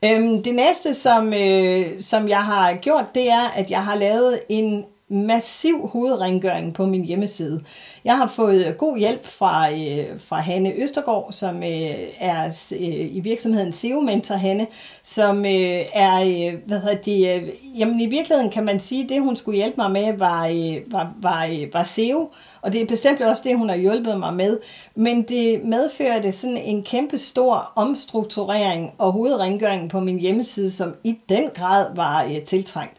Øhm, 0.05 0.43
det 0.43 0.55
næste, 0.55 0.95
som, 0.95 1.35
øh, 1.35 2.01
som 2.01 2.29
jeg 2.29 2.45
har 2.45 2.75
gjort, 2.75 3.05
det 3.15 3.31
er, 3.31 3.49
at 3.49 3.71
jeg 3.71 3.85
har 3.85 3.95
lavet 3.95 4.41
en 4.49 4.85
massiv 5.09 5.89
hovedrengøring 5.89 6.75
på 6.75 6.87
min 6.87 7.05
hjemmeside. 7.05 7.61
Jeg 8.05 8.17
har 8.17 8.27
fået 8.27 8.75
god 8.79 8.99
hjælp 8.99 9.27
fra, 9.27 9.73
øh, 9.73 10.21
fra 10.21 10.41
Hanne 10.41 10.73
Østergaard, 10.73 11.33
som 11.33 11.63
øh, 11.63 11.95
er 12.19 12.69
øh, 12.73 13.17
i 13.17 13.21
virksomheden 13.21 13.73
SEO 13.73 14.01
Mentor 14.01 14.35
Hanne, 14.35 14.67
som 15.03 15.45
øh, 15.45 15.81
er, 15.93 16.21
øh, 16.21 16.55
hvad 16.67 16.81
hedder 16.81 16.97
det, 16.97 17.43
øh, 17.43 17.49
jamen 17.81 18.01
i 18.01 18.07
virkeligheden 18.07 18.51
kan 18.51 18.65
man 18.65 18.81
sige, 18.81 19.03
at 19.03 19.09
det 19.09 19.23
hun 19.23 19.37
skulle 19.37 19.57
hjælpe 19.57 19.77
mig 19.77 19.91
med 19.91 20.17
var, 20.17 20.47
øh, 20.47 20.93
var, 20.93 21.13
var, 21.23 21.45
øh, 21.45 21.75
var 21.75 21.85
SEO, 21.85 22.31
og 22.63 22.73
det 22.73 22.81
er 22.81 22.87
bestemt 22.87 23.21
også 23.21 23.43
det, 23.45 23.59
hun 23.59 23.69
har 23.69 23.77
hjulpet 23.77 24.19
mig 24.19 24.35
med. 24.35 24.59
Men 24.95 25.23
det 25.23 25.65
medførte 25.65 26.33
sådan 26.33 26.57
en 26.57 26.83
kæmpe 26.83 27.19
stor 27.19 27.73
omstrukturering 27.77 28.93
og 28.99 29.13
hovedrengøring 29.13 29.91
på 29.91 30.01
min 30.01 30.19
hjemmeside, 30.19 30.71
som 30.71 30.95
i 31.05 31.19
den 31.29 31.51
grad 31.55 31.95
var 31.95 32.25
øh, 32.25 32.43
tiltrængt. 32.43 32.97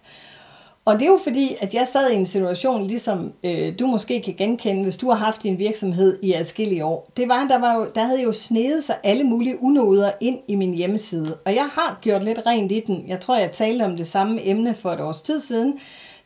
Og 0.88 0.94
det 0.94 1.02
er 1.02 1.12
jo 1.12 1.20
fordi, 1.24 1.56
at 1.60 1.74
jeg 1.74 1.88
sad 1.88 2.12
i 2.12 2.16
en 2.16 2.26
situation, 2.26 2.88
ligesom 2.88 3.34
øh, 3.44 3.80
du 3.80 3.88
måske 3.88 4.22
kan 4.22 4.36
genkende, 4.38 4.84
hvis 4.84 4.98
du 4.98 5.10
har 5.10 5.16
haft 5.16 5.44
din 5.44 5.58
virksomhed 5.58 6.20
i 6.22 6.34
adskillige 6.34 6.86
år. 6.86 7.12
Det 7.18 7.30
var, 7.30 7.48
der, 7.48 7.58
var 7.58 7.76
jo, 7.76 7.88
der 7.96 8.04
havde 8.04 8.22
jo 8.22 8.32
snedet 8.32 8.84
sig 8.84 8.96
alle 9.04 9.24
mulige 9.24 9.64
unoder 9.64 10.12
ind 10.22 10.40
i 10.48 10.56
min 10.56 10.74
hjemmeside. 10.74 11.38
Og 11.46 11.56
jeg 11.56 11.66
har 11.74 12.00
gjort 12.02 12.24
lidt 12.24 12.40
rent 12.46 12.72
i 12.72 12.84
den. 12.88 13.04
Jeg 13.08 13.22
tror, 13.22 13.38
jeg 13.38 13.52
talte 13.52 13.84
om 13.84 13.98
det 13.98 14.08
samme 14.08 14.48
emne 14.48 14.76
for 14.76 14.92
et 14.92 15.02
års 15.02 15.22
tid 15.22 15.40
siden. 15.40 15.80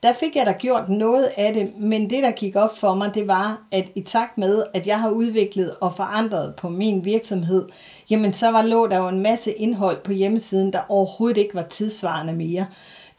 Der 0.04 0.14
fik 0.14 0.36
jeg 0.36 0.46
da 0.46 0.52
gjort 0.52 0.90
noget 0.90 1.30
af 1.38 1.54
det, 1.54 1.80
men 1.80 2.10
det, 2.10 2.24
der 2.24 2.32
gik 2.32 2.56
op 2.56 2.78
for 2.78 2.94
mig, 2.94 3.12
det 3.16 3.28
var, 3.28 3.62
at 3.72 3.86
i 3.96 4.02
takt 4.02 4.38
med, 4.38 4.64
at 4.74 4.88
jeg 4.88 5.00
har 5.00 5.10
udviklet 5.10 5.76
og 5.82 5.96
forandret 5.96 6.54
på 6.56 6.70
min 6.70 7.06
virksomhed, 7.06 7.68
jamen 8.10 8.34
så 8.34 8.52
var 8.52 8.62
lå 8.62 8.88
der 8.88 8.98
jo 8.98 9.08
en 9.08 9.20
masse 9.20 9.52
indhold 9.52 9.98
på 10.04 10.12
hjemmesiden, 10.12 10.74
der 10.74 10.80
overhovedet 10.90 11.38
ikke 11.38 11.56
var 11.56 11.66
tidsvarende 11.70 12.34
mere. 12.34 12.66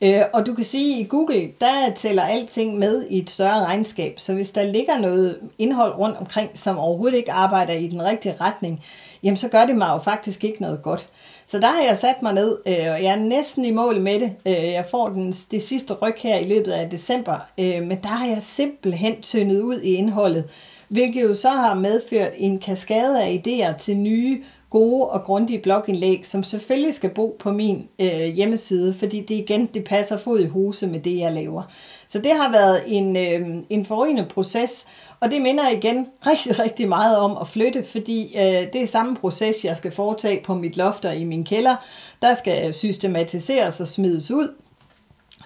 Øh, 0.03 0.23
og 0.33 0.47
du 0.47 0.55
kan 0.55 0.65
sige, 0.65 0.95
at 0.95 1.01
i 1.01 1.09
Google, 1.09 1.51
der 1.61 1.93
tæller 1.97 2.23
alting 2.23 2.79
med 2.79 3.07
i 3.11 3.19
et 3.19 3.31
større 3.31 3.65
regnskab. 3.65 4.15
Så 4.21 4.35
hvis 4.35 4.51
der 4.51 4.63
ligger 4.63 4.99
noget 4.99 5.39
indhold 5.59 5.95
rundt 5.95 6.17
omkring, 6.17 6.51
som 6.55 6.79
overhovedet 6.79 7.17
ikke 7.17 7.33
arbejder 7.33 7.73
i 7.73 7.87
den 7.87 8.05
rigtige 8.05 8.35
retning, 8.41 8.85
jamen 9.23 9.37
så 9.37 9.49
gør 9.49 9.67
det 9.67 9.77
mig 9.77 9.89
jo 9.93 9.99
faktisk 9.99 10.45
ikke 10.45 10.63
noget 10.63 10.83
godt. 10.83 11.07
Så 11.47 11.59
der 11.61 11.67
har 11.67 11.83
jeg 11.83 11.99
sat 11.99 12.23
mig 12.23 12.33
ned, 12.33 12.59
øh, 12.67 12.75
og 12.75 13.03
jeg 13.03 13.13
er 13.13 13.17
næsten 13.17 13.65
i 13.65 13.71
mål 13.71 14.01
med 14.01 14.21
det. 14.21 14.33
Øh, 14.47 14.73
jeg 14.73 14.85
får 14.91 15.09
den, 15.09 15.33
det 15.33 15.63
sidste 15.63 15.95
ryg 15.95 16.15
her 16.19 16.37
i 16.37 16.45
løbet 16.45 16.73
af 16.73 16.91
december, 16.91 17.39
øh, 17.59 17.83
men 17.83 17.99
der 18.03 18.09
har 18.09 18.27
jeg 18.27 18.43
simpelthen 18.43 19.23
tyndet 19.23 19.61
ud 19.61 19.81
i 19.81 19.95
indholdet, 19.95 20.45
hvilket 20.89 21.23
jo 21.23 21.35
så 21.35 21.49
har 21.49 21.75
medført 21.75 22.33
en 22.37 22.59
kaskade 22.59 23.23
af 23.23 23.43
idéer 23.47 23.77
til 23.77 23.97
nye 23.97 24.43
gode 24.73 25.07
og 25.07 25.23
grundige 25.23 25.59
blogindlæg, 25.59 26.27
som 26.27 26.45
selvfølgelig 26.45 26.95
skal 26.95 27.11
bo 27.11 27.37
på 27.41 27.51
min 27.51 27.89
øh, 27.99 28.25
hjemmeside, 28.25 28.95
fordi 28.95 29.21
det 29.21 29.35
igen, 29.35 29.67
det 29.67 29.85
passer 29.85 30.17
fod 30.17 30.41
i 30.41 30.47
huse 30.47 30.87
med 30.87 31.01
det, 31.01 31.19
jeg 31.19 31.33
laver. 31.33 31.63
Så 32.09 32.19
det 32.19 32.33
har 32.33 32.53
været 32.53 32.83
en, 32.87 33.17
øh, 33.17 33.63
en 33.71 33.85
forrygende 33.85 34.27
proces, 34.35 34.87
og 35.21 35.31
det 35.31 35.43
minder 35.43 35.71
igen 35.71 36.07
rigtig, 36.27 36.59
rigtig 36.59 36.89
meget 36.89 37.17
om 37.17 37.39
at 37.41 37.49
flytte, 37.49 37.85
fordi 37.85 38.37
øh, 38.37 38.73
det 38.73 38.83
er 38.83 38.87
samme 38.87 39.17
proces, 39.17 39.65
jeg 39.65 39.77
skal 39.77 39.93
foretage 39.93 40.43
på 40.45 40.55
mit 40.55 40.77
loft 40.77 41.05
og 41.05 41.17
i 41.17 41.25
min 41.25 41.45
kælder. 41.45 41.77
Der 42.23 42.35
skal 42.35 42.73
systematiseres 42.73 43.81
og 43.81 43.89
smides 43.89 44.31
ud. 44.31 44.55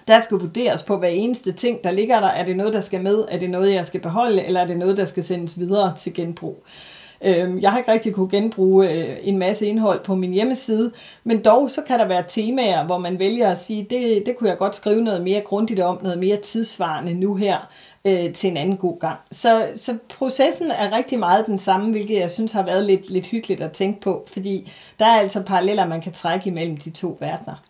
Der 0.07 0.21
skal 0.21 0.37
vurderes 0.37 0.83
på 0.83 0.97
hver 0.97 1.07
eneste 1.07 1.51
ting, 1.51 1.83
der 1.83 1.91
ligger 1.91 2.19
der. 2.19 2.27
Er 2.27 2.45
det 2.45 2.57
noget, 2.57 2.73
der 2.73 2.81
skal 2.81 3.01
med? 3.01 3.25
Er 3.29 3.39
det 3.39 3.49
noget, 3.49 3.73
jeg 3.73 3.85
skal 3.85 4.01
beholde? 4.01 4.45
Eller 4.45 4.61
er 4.61 4.67
det 4.67 4.77
noget, 4.77 4.97
der 4.97 5.05
skal 5.05 5.23
sendes 5.23 5.59
videre 5.59 5.93
til 5.97 6.13
genbrug? 6.13 6.55
Øh, 6.55 6.96
Øhm, 7.21 7.59
jeg 7.59 7.71
har 7.71 7.77
ikke 7.77 7.91
rigtig 7.91 8.13
kunne 8.13 8.29
genbruge 8.29 8.89
øh, 8.91 9.17
en 9.21 9.37
masse 9.37 9.65
indhold 9.65 10.03
på 10.03 10.15
min 10.15 10.33
hjemmeside, 10.33 10.91
men 11.23 11.41
dog 11.45 11.69
så 11.69 11.81
kan 11.87 11.99
der 11.99 12.07
være 12.07 12.23
temaer, 12.27 12.85
hvor 12.85 12.97
man 12.97 13.19
vælger 13.19 13.51
at 13.51 13.57
sige, 13.57 13.87
det, 13.89 14.25
det 14.25 14.37
kunne 14.37 14.49
jeg 14.49 14.57
godt 14.57 14.75
skrive 14.75 15.01
noget 15.01 15.23
mere 15.23 15.41
grundigt 15.41 15.79
om, 15.79 15.99
noget 16.03 16.19
mere 16.19 16.37
tidsvarende 16.37 17.13
nu 17.13 17.35
her 17.35 17.57
øh, 18.05 18.33
til 18.33 18.49
en 18.49 18.57
anden 18.57 18.77
god 18.77 18.99
gang. 18.99 19.19
Så, 19.31 19.67
så 19.75 19.97
processen 20.09 20.71
er 20.71 20.97
rigtig 20.97 21.19
meget 21.19 21.45
den 21.45 21.57
samme, 21.57 21.91
hvilket 21.91 22.19
jeg 22.19 22.31
synes 22.31 22.51
har 22.51 22.65
været 22.65 22.83
lidt, 22.83 23.09
lidt 23.09 23.25
hyggeligt 23.25 23.61
at 23.61 23.71
tænke 23.71 24.01
på, 24.01 24.27
fordi 24.33 24.71
der 24.99 25.05
er 25.05 25.19
altså 25.19 25.41
paralleller, 25.41 25.87
man 25.87 26.01
kan 26.01 26.13
trække 26.13 26.47
imellem 26.47 26.77
de 26.77 26.89
to 26.89 27.17
verdener. 27.19 27.63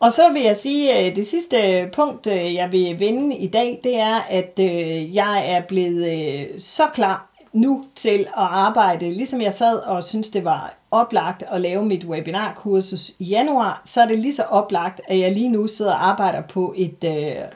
Og 0.00 0.12
så 0.12 0.22
vil 0.32 0.42
jeg 0.42 0.56
sige, 0.56 0.92
at 0.92 1.16
det 1.16 1.26
sidste 1.26 1.56
øh, 1.56 1.90
punkt, 1.90 2.26
øh, 2.26 2.54
jeg 2.54 2.72
vil 2.72 3.00
vende 3.00 3.36
i 3.36 3.46
dag, 3.46 3.80
det 3.84 3.96
er, 3.96 4.20
at 4.28 4.52
jeg 5.14 5.44
er 5.46 5.62
blevet 5.68 6.48
så 6.62 6.82
klar 6.94 7.27
nu 7.52 7.84
til 7.94 8.20
at 8.20 8.26
arbejde, 8.36 9.10
ligesom 9.10 9.40
jeg 9.40 9.52
sad 9.52 9.78
og 9.78 10.04
synes 10.04 10.28
det 10.28 10.44
var 10.44 10.74
oplagt 10.90 11.42
at 11.50 11.60
lave 11.60 11.84
mit 11.84 12.04
webinarkursus 12.04 13.10
i 13.18 13.24
januar, 13.24 13.82
så 13.84 14.00
er 14.00 14.06
det 14.06 14.18
lige 14.18 14.34
så 14.34 14.42
oplagt, 14.42 15.00
at 15.08 15.18
jeg 15.18 15.32
lige 15.32 15.48
nu 15.48 15.66
sidder 15.66 15.92
og 15.92 16.08
arbejder 16.08 16.42
på 16.42 16.74
et 16.76 17.04
øh, 17.04 17.12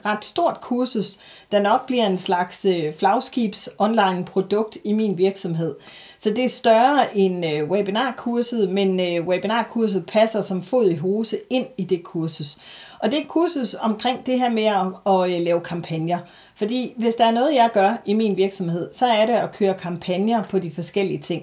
ret 0.06 0.25
stort 0.25 0.61
kursus, 0.61 1.18
der 1.52 1.61
nok 1.61 1.87
bliver 1.87 2.06
en 2.06 2.18
slags 2.18 2.64
øh, 2.64 2.94
flagskibs 2.94 3.68
online 3.78 4.25
produkt 4.25 4.78
i 4.84 4.92
min 4.92 5.18
virksomhed. 5.18 5.75
Så 6.23 6.31
det 6.31 6.45
er 6.45 6.49
større 6.49 7.19
end 7.19 7.47
øh, 7.47 7.71
webinarkurset, 7.71 8.69
men 8.71 9.00
øh, 9.00 9.26
webinarkurset 9.26 10.07
passer 10.07 10.43
som 10.43 10.62
fod 10.62 10.91
i 10.91 10.95
hose 10.97 11.37
ind 11.50 11.67
i 11.76 11.85
det 11.85 12.02
kursus. 12.02 12.59
Og 12.99 13.11
det 13.11 13.19
er 13.19 13.23
et 13.23 13.29
kursus 13.29 13.75
omkring 13.75 14.26
det 14.26 14.38
her 14.38 14.50
med 14.50 14.64
at, 14.64 15.14
at, 15.14 15.33
at 15.33 15.43
lave 15.43 15.61
kampagner. 15.61 16.19
Fordi 16.55 16.95
hvis 16.97 17.14
der 17.14 17.26
er 17.26 17.31
noget, 17.31 17.55
jeg 17.55 17.71
gør 17.75 18.02
i 18.07 18.14
min 18.14 18.37
virksomhed, 18.37 18.93
så 18.93 19.07
er 19.07 19.26
det 19.26 19.33
at 19.33 19.52
køre 19.52 19.75
kampagner 19.75 20.43
på 20.43 20.59
de 20.59 20.71
forskellige 20.71 21.19
ting. 21.19 21.43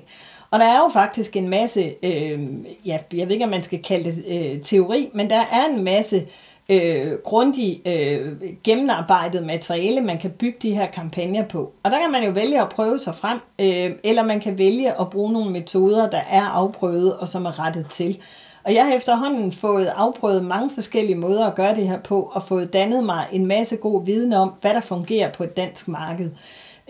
Og 0.52 0.60
der 0.60 0.66
er 0.66 0.78
jo 0.78 0.90
faktisk 0.94 1.36
en 1.36 1.50
masse, 1.50 1.94
øh, 2.04 2.40
ja, 2.86 2.98
jeg 3.14 3.28
ved 3.28 3.34
ikke, 3.34 3.46
om 3.46 3.52
man 3.52 3.64
skal 3.64 3.84
kalde 3.84 4.12
det 4.12 4.24
øh, 4.28 4.62
teori, 4.62 5.10
men 5.14 5.30
der 5.30 5.44
er 5.52 5.66
en 5.76 5.84
masse 5.84 6.16
øh, 6.16 6.28
Øh, 6.72 7.14
grundigt 7.24 7.88
øh, 7.88 8.32
gennemarbejdet 8.64 9.46
materiale, 9.46 10.02
man 10.02 10.18
kan 10.18 10.32
bygge 10.32 10.58
de 10.62 10.74
her 10.74 10.88
kampagner 10.88 11.46
på. 11.46 11.74
Og 11.84 11.92
der 11.92 12.00
kan 12.00 12.12
man 12.12 12.24
jo 12.24 12.32
vælge 12.32 12.62
at 12.62 12.70
prøve 12.70 13.00
sig 13.00 13.16
frem, 13.16 13.40
øh, 13.60 13.92
eller 14.04 14.24
man 14.24 14.40
kan 14.40 14.58
vælge 14.58 15.00
at 15.02 15.10
bruge 15.10 15.34
nogle 15.34 15.52
metoder, 15.52 16.10
der 16.10 16.22
er 16.30 16.42
afprøvet 16.42 17.18
og 17.18 17.28
som 17.28 17.46
er 17.46 17.66
rettet 17.66 17.86
til. 17.86 18.18
Og 18.64 18.74
jeg 18.74 18.86
har 18.86 18.94
efterhånden 18.94 19.52
fået 19.52 19.92
afprøvet 19.96 20.46
mange 20.46 20.70
forskellige 20.74 21.16
måder 21.16 21.48
at 21.48 21.56
gøre 21.56 21.76
det 21.76 21.88
her 21.88 22.00
på, 22.00 22.32
og 22.34 22.44
fået 22.44 22.74
dannet 22.74 23.04
mig 23.04 23.28
en 23.32 23.46
masse 23.46 23.76
god 23.76 24.06
viden 24.06 24.34
om, 24.34 24.54
hvad 24.62 24.74
der 24.74 24.82
fungerer 24.82 25.32
på 25.32 25.44
et 25.44 25.58
dansk 25.58 25.88
marked. 25.88 26.30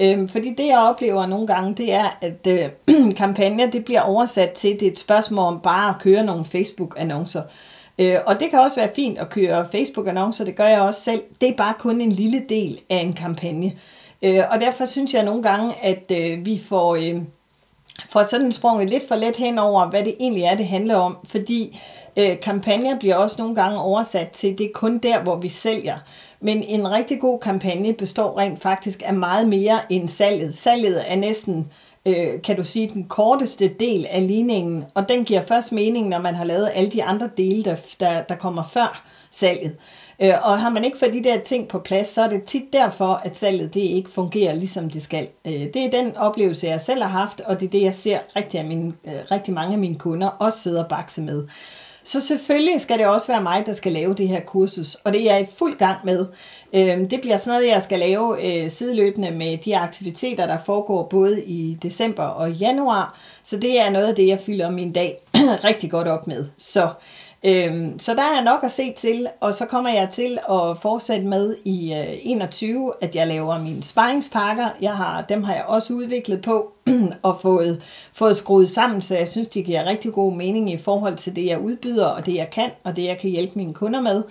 Øhm, 0.01 0.27
fordi 0.27 0.49
det, 0.49 0.67
jeg 0.67 0.79
oplever 0.79 1.25
nogle 1.25 1.47
gange, 1.47 1.75
det 1.75 1.93
er, 1.93 2.17
at 2.21 2.47
øh, 2.47 3.13
kampagner 3.21 3.69
det 3.69 3.85
bliver 3.85 4.01
oversat 4.01 4.51
til, 4.51 4.79
det 4.79 4.87
er 4.87 4.91
et 4.91 4.99
spørgsmål 4.99 5.45
om 5.45 5.59
bare 5.59 5.89
at 5.89 6.01
køre 6.01 6.23
nogle 6.23 6.45
Facebook-annoncer. 6.45 7.41
Øh, 7.41 7.68
Øh, 7.99 8.17
og 8.25 8.39
det 8.39 8.49
kan 8.49 8.59
også 8.59 8.75
være 8.75 8.91
fint 8.95 9.17
at 9.17 9.29
køre 9.29 9.67
Facebook-annoncer, 9.71 10.45
det 10.45 10.55
gør 10.55 10.67
jeg 10.67 10.81
også 10.81 11.01
selv. 11.01 11.21
Det 11.41 11.49
er 11.49 11.55
bare 11.55 11.73
kun 11.79 12.01
en 12.01 12.11
lille 12.11 12.45
del 12.49 12.79
af 12.89 12.97
en 12.97 13.13
kampagne. 13.13 13.73
Øh, 14.21 14.43
og 14.51 14.61
derfor 14.61 14.85
synes 14.85 15.13
jeg 15.13 15.23
nogle 15.23 15.43
gange, 15.43 15.73
at 15.81 16.11
øh, 16.11 16.45
vi 16.45 16.61
får... 16.69 16.95
Øh, 16.95 17.21
får 18.09 18.23
sådan 18.23 18.51
sprunget 18.51 18.89
lidt 18.89 19.07
for 19.07 19.15
let 19.15 19.35
hen 19.35 19.59
over, 19.59 19.89
hvad 19.89 20.03
det 20.03 20.15
egentlig 20.19 20.43
er, 20.43 20.55
det 20.55 20.67
handler 20.67 20.95
om. 20.95 21.17
Fordi 21.25 21.79
øh, 22.17 22.39
kampagner 22.39 22.99
bliver 22.99 23.15
også 23.15 23.35
nogle 23.39 23.55
gange 23.55 23.79
oversat 23.79 24.29
til, 24.29 24.57
det 24.57 24.65
er 24.65 24.69
kun 24.73 24.97
der, 24.97 25.23
hvor 25.23 25.35
vi 25.35 25.49
sælger. 25.49 25.97
Men 26.41 26.63
en 26.63 26.91
rigtig 26.91 27.19
god 27.19 27.39
kampagne 27.39 27.93
består 27.93 28.39
rent 28.39 28.61
faktisk 28.61 29.01
af 29.05 29.13
meget 29.13 29.47
mere 29.47 29.79
end 29.89 30.09
salget. 30.09 30.57
Salget 30.57 31.11
er 31.11 31.15
næsten, 31.15 31.59
øh, 31.59 31.88
øh, 32.05 32.41
kan 32.43 32.55
du 32.55 32.63
sige, 32.63 32.89
den 32.93 33.03
korteste 33.03 33.67
del 33.79 34.05
af 34.09 34.27
ligningen, 34.27 34.85
og 34.93 35.09
den 35.09 35.25
giver 35.25 35.45
først 35.45 35.71
mening, 35.71 36.07
når 36.07 36.19
man 36.19 36.35
har 36.35 36.43
lavet 36.43 36.71
alle 36.73 36.91
de 36.91 37.03
andre 37.03 37.29
dele, 37.37 37.63
der, 37.63 37.75
der, 37.99 38.21
der 38.21 38.35
kommer 38.35 38.63
før 38.63 39.03
salget. 39.31 39.75
Øh, 40.21 40.33
og 40.41 40.59
har 40.59 40.69
man 40.69 40.83
ikke 40.83 40.97
fået 40.97 41.13
de 41.13 41.23
der 41.23 41.39
ting 41.39 41.67
på 41.67 41.79
plads, 41.79 42.07
så 42.07 42.21
er 42.21 42.29
det 42.29 42.43
tit 42.43 42.73
derfor, 42.73 43.13
at 43.23 43.37
salget 43.37 43.73
det 43.73 43.81
ikke 43.81 44.09
fungerer, 44.09 44.53
ligesom 44.53 44.89
det 44.89 45.01
skal. 45.01 45.27
Øh, 45.47 45.53
det 45.53 45.75
er 45.75 45.89
den 45.91 46.17
oplevelse, 46.17 46.67
jeg 46.67 46.81
selv 46.81 47.03
har 47.03 47.09
haft, 47.09 47.41
og 47.41 47.59
det 47.59 47.65
er 47.65 47.69
det, 47.69 47.81
jeg 47.81 47.95
ser 47.95 48.19
rigtig, 48.35 48.59
af 48.59 48.65
mine, 48.65 48.93
øh, 49.05 49.13
rigtig 49.31 49.53
mange 49.53 49.73
af 49.73 49.79
mine 49.79 49.95
kunder 49.95 50.27
også 50.27 50.59
sidder 50.59 50.83
og 50.83 50.89
bakse 50.89 51.21
med. 51.21 51.47
Så 52.03 52.21
selvfølgelig 52.21 52.81
skal 52.81 52.97
det 52.97 53.05
også 53.05 53.27
være 53.27 53.43
mig, 53.43 53.63
der 53.65 53.73
skal 53.73 53.91
lave 53.91 54.13
det 54.13 54.27
her 54.27 54.39
kursus, 54.39 54.95
og 54.95 55.13
det 55.13 55.21
er 55.21 55.33
jeg 55.33 55.41
i 55.41 55.45
fuld 55.57 55.77
gang 55.77 55.97
med. 56.03 56.25
Øhm, 56.73 57.09
det 57.09 57.21
bliver 57.21 57.37
sådan 57.37 57.53
noget, 57.53 57.73
jeg 57.73 57.81
skal 57.83 57.99
lave 57.99 58.45
øh, 58.45 58.69
sideløbende 58.69 59.31
med 59.31 59.57
de 59.57 59.77
aktiviteter, 59.77 60.47
der 60.47 60.57
foregår 60.65 61.03
både 61.03 61.43
i 61.43 61.77
december 61.83 62.23
og 62.23 62.51
januar. 62.51 63.19
Så 63.43 63.57
det 63.57 63.79
er 63.79 63.89
noget 63.89 64.07
af 64.07 64.15
det, 64.15 64.27
jeg 64.27 64.39
fylder 64.39 64.69
min 64.69 64.91
dag 64.91 65.17
rigtig 65.69 65.91
godt 65.91 66.07
op 66.07 66.27
med. 66.27 66.45
Så 66.57 66.89
Øhm, 67.45 67.99
så 67.99 68.13
der 68.13 68.21
er 68.21 68.43
nok 68.43 68.63
at 68.63 68.71
se 68.71 68.93
til, 68.97 69.27
og 69.39 69.53
så 69.53 69.65
kommer 69.65 69.89
jeg 69.89 70.09
til 70.09 70.37
at 70.49 70.77
fortsætte 70.81 71.25
med 71.27 71.55
i 71.65 71.93
øh, 71.93 72.17
21, 72.21 72.93
at 73.01 73.15
jeg 73.15 73.27
laver 73.27 73.59
mine 73.59 73.83
sparringspakker. 73.83 74.69
Jeg 74.81 74.93
har, 74.93 75.21
dem 75.21 75.43
har 75.43 75.53
jeg 75.53 75.63
også 75.67 75.93
udviklet 75.93 76.41
på 76.41 76.71
og 77.23 77.39
fået, 77.41 77.81
fået 78.13 78.37
skruet 78.37 78.69
sammen, 78.69 79.01
så 79.01 79.17
jeg 79.17 79.29
synes, 79.29 79.47
de 79.47 79.63
giver 79.63 79.85
rigtig 79.85 80.13
god 80.13 80.33
mening 80.33 80.71
i 80.71 80.77
forhold 80.77 81.15
til 81.15 81.35
det, 81.35 81.45
jeg 81.45 81.59
udbyder, 81.59 82.05
og 82.05 82.25
det, 82.25 82.35
jeg 82.35 82.49
kan, 82.51 82.69
og 82.83 82.95
det, 82.95 83.03
jeg 83.03 83.17
kan 83.17 83.29
hjælpe 83.29 83.53
mine 83.55 83.73
kunder 83.73 84.01
med. 84.01 84.23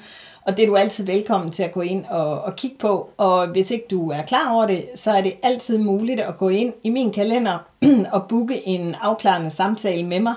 Og 0.48 0.56
det 0.56 0.62
er 0.62 0.66
du 0.66 0.76
altid 0.76 1.04
velkommen 1.04 1.50
til 1.52 1.62
at 1.62 1.72
gå 1.72 1.80
ind 1.80 2.04
og, 2.10 2.42
og 2.42 2.56
kigge 2.56 2.76
på. 2.78 3.10
Og 3.16 3.46
hvis 3.46 3.70
ikke 3.70 3.86
du 3.90 4.10
er 4.10 4.22
klar 4.22 4.54
over 4.54 4.66
det, 4.66 4.84
så 4.94 5.10
er 5.10 5.20
det 5.20 5.32
altid 5.42 5.78
muligt 5.78 6.20
at 6.20 6.38
gå 6.38 6.48
ind 6.48 6.72
i 6.84 6.90
min 6.90 7.12
kalender 7.12 7.58
og 8.12 8.28
booke 8.28 8.68
en 8.68 8.94
afklarende 9.00 9.50
samtale 9.50 10.06
med 10.06 10.20
mig 10.20 10.34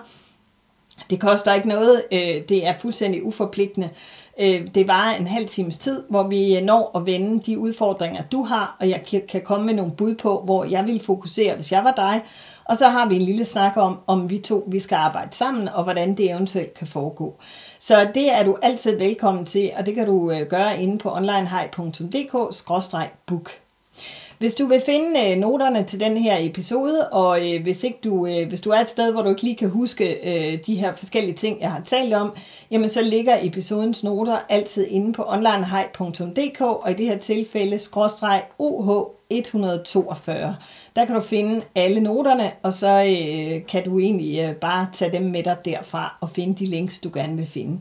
det 1.09 1.19
koster 1.19 1.53
ikke 1.53 1.67
noget. 1.67 2.03
Øh, 2.11 2.41
det 2.49 2.67
er 2.67 2.73
fuldstændig 2.79 3.23
uforpligtende. 3.23 3.89
Øh, 4.39 4.67
det 4.75 4.87
var 4.87 5.11
en 5.19 5.27
halv 5.27 5.47
times 5.47 5.77
tid, 5.77 6.03
hvor 6.09 6.23
vi 6.23 6.61
når 6.61 6.91
at 6.95 7.05
vende 7.05 7.41
de 7.41 7.59
udfordringer, 7.59 8.23
du 8.31 8.43
har, 8.43 8.77
og 8.79 8.89
jeg 8.89 9.03
kan 9.29 9.41
komme 9.41 9.65
med 9.65 9.73
nogle 9.73 9.91
bud 9.91 10.15
på, 10.15 10.41
hvor 10.45 10.63
jeg 10.63 10.85
vil 10.85 11.03
fokusere, 11.05 11.55
hvis 11.55 11.71
jeg 11.71 11.83
var 11.83 11.91
dig. 11.91 12.21
Og 12.65 12.77
så 12.77 12.87
har 12.87 13.09
vi 13.09 13.15
en 13.15 13.21
lille 13.21 13.45
snak 13.45 13.77
om, 13.77 13.99
om 14.07 14.29
vi 14.29 14.37
to 14.37 14.63
vi 14.67 14.79
skal 14.79 14.95
arbejde 14.95 15.35
sammen, 15.35 15.69
og 15.69 15.83
hvordan 15.83 16.17
det 16.17 16.31
eventuelt 16.31 16.73
kan 16.73 16.87
foregå. 16.87 17.35
Så 17.83 18.07
det 18.13 18.33
er 18.33 18.43
du 18.43 18.57
altid 18.61 18.97
velkommen 18.97 19.45
til, 19.45 19.71
og 19.77 19.85
det 19.85 19.95
kan 19.95 20.05
du 20.05 20.31
øh, 20.31 20.41
gøre 20.41 20.81
inde 20.81 20.97
på 20.97 21.15
onlinehej.dk-book. 21.15 23.51
Hvis 24.37 24.53
du 24.53 24.65
vil 24.65 24.81
finde 24.85 25.31
øh, 25.31 25.37
noterne 25.37 25.83
til 25.83 25.99
den 25.99 26.17
her 26.17 26.37
episode, 26.39 27.09
og 27.09 27.53
øh, 27.53 27.63
hvis, 27.63 27.83
ikke 27.83 27.99
du, 28.03 28.27
hvis 28.27 28.61
du 28.61 28.69
er 28.69 28.79
et 28.79 28.89
sted, 28.89 29.13
hvor 29.13 29.21
du 29.21 29.29
ikke 29.29 29.43
lige 29.43 29.55
kan 29.55 29.69
huske 29.69 30.61
de 30.65 30.75
her 30.75 30.95
forskellige 30.95 31.35
ting, 31.35 31.61
jeg 31.61 31.71
har 31.71 31.81
talt 31.85 32.13
om, 32.13 32.35
jamen 32.71 32.89
så 32.89 33.01
ligger 33.01 33.37
episodens 33.41 34.03
noter 34.03 34.37
altid 34.49 34.87
inde 34.87 35.13
på 35.13 35.23
onlinehej.dk, 35.27 36.61
og 36.61 36.91
i 36.91 36.93
det 36.93 37.05
her 37.05 37.17
tilfælde 37.17 37.79
skråstreg 37.79 38.43
OH 38.59 39.03
142. 39.31 40.55
Der 40.95 41.05
kan 41.05 41.15
du 41.15 41.21
finde 41.21 41.61
alle 41.75 42.01
noterne, 42.01 42.51
og 42.63 42.73
så 42.73 43.03
øh, 43.03 43.67
kan 43.67 43.83
du 43.85 43.99
egentlig 43.99 44.39
øh, 44.39 44.55
bare 44.55 44.87
tage 44.93 45.11
dem 45.11 45.23
med 45.23 45.43
dig 45.43 45.57
derfra 45.65 46.17
og 46.21 46.29
finde 46.29 46.55
de 46.59 46.65
links, 46.65 46.99
du 46.99 47.11
gerne 47.13 47.37
vil 47.37 47.47
finde. 47.47 47.79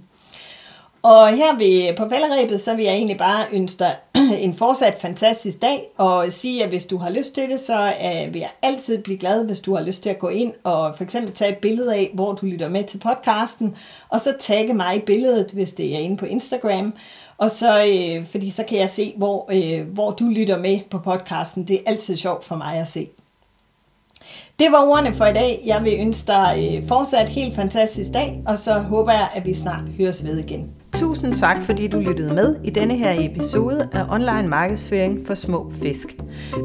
Og 1.03 1.29
her 1.29 1.59
ved, 1.59 1.97
på 1.97 2.09
falderæbet, 2.09 2.61
så 2.61 2.75
vil 2.75 2.85
jeg 2.85 2.95
egentlig 2.95 3.19
bare 3.19 3.47
ønske 3.53 3.79
dig 3.79 3.97
en 4.45 4.55
fortsat 4.55 4.97
fantastisk 5.01 5.63
dag, 5.63 5.89
og 5.97 6.33
sige, 6.33 6.63
at 6.63 6.69
hvis 6.69 6.87
du 6.87 6.97
har 6.97 7.11
lyst 7.11 7.35
til 7.35 7.51
det, 7.51 7.61
så 7.61 7.93
øh, 8.05 8.35
vil 8.35 8.41
jeg 8.41 8.51
altid 8.63 9.03
blive 9.03 9.19
glad, 9.19 9.47
hvis 9.47 9.61
du 9.61 9.75
har 9.75 9.83
lyst 9.83 10.03
til 10.03 10.11
at 10.11 10.19
gå 10.19 10.29
ind 10.29 10.53
og 10.65 10.97
for 10.97 11.05
eksempel 11.05 11.33
tage 11.33 11.53
et 11.53 11.59
billede 11.59 11.95
af, 11.95 12.11
hvor 12.15 12.33
du 12.33 12.47
lytter 12.47 12.69
med 12.69 12.85
til 12.85 12.99
podcasten, 12.99 13.77
og 14.09 14.21
så 14.21 14.35
tagge 14.41 14.75
mig 14.75 14.97
i 14.97 15.01
billedet, 15.01 15.51
hvis 15.51 15.73
det 15.73 15.95
er 15.95 15.99
inde 15.99 16.17
på 16.17 16.27
Instagram, 16.27 16.95
og 17.41 17.51
så, 17.51 17.85
øh, 17.85 18.27
fordi 18.27 18.51
så 18.51 18.65
kan 18.65 18.79
jeg 18.79 18.91
se, 18.91 19.15
hvor, 19.17 19.49
øh, 19.53 19.89
hvor 19.89 20.11
du 20.11 20.25
lytter 20.25 20.59
med 20.59 20.81
på 20.91 20.99
podcasten. 20.99 21.69
Det 21.69 21.77
er 21.77 21.81
altid 21.87 22.17
sjovt 22.17 22.45
for 22.45 22.57
mig 22.57 22.81
at 22.81 22.89
se. 22.89 23.09
Det 24.61 24.73
var 24.73 24.79
ordene 24.79 25.15
for 25.15 25.27
i 25.27 25.33
dag. 25.33 25.63
Jeg 25.67 25.85
vil 25.85 25.97
ønske 26.01 26.27
dig 26.27 26.77
øh, 26.77 26.89
fortsat 26.89 27.29
helt 27.29 27.55
fantastisk 27.55 28.15
dag, 28.15 28.43
og 28.47 28.59
så 28.59 28.73
håber 28.73 29.13
jeg, 29.13 29.29
at 29.35 29.47
vi 29.47 29.55
snart 29.55 29.85
høres 29.99 30.25
ved 30.25 30.39
igen. 30.39 30.71
Tusind 30.93 31.35
tak, 31.35 31.63
fordi 31.63 31.89
du 31.89 31.99
lyttede 31.99 32.35
med 32.35 32.57
i 32.65 32.71
denne 32.71 32.97
her 32.97 33.15
episode 33.19 33.89
af 33.93 34.05
Online 34.11 34.49
Markedsføring 34.49 35.27
for 35.27 35.35
Små 35.35 35.73
Fisk. 35.83 36.17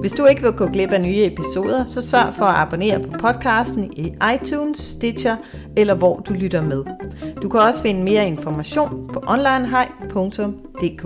Hvis 0.02 0.12
du 0.12 0.26
ikke 0.26 0.42
vil 0.42 0.52
gå 0.52 0.66
glip 0.66 0.92
af 0.92 1.02
nye 1.02 1.26
episoder, 1.26 1.86
så 1.88 2.02
sørg 2.02 2.34
for 2.34 2.46
at 2.46 2.56
abonnere 2.56 3.00
på 3.00 3.10
podcasten 3.20 3.94
i 3.94 4.14
iTunes, 4.36 4.80
Stitcher 4.80 5.36
eller 5.78 5.96
hvor 5.96 6.16
du 6.16 6.34
lytter 6.34 6.62
med. 6.62 6.84
Du 7.42 7.50
kan 7.50 7.60
også 7.60 7.82
finde 7.82 8.04
mere 8.04 8.28
information 8.28 9.10
på 9.14 9.24
onlinehej.dk. 9.28 11.06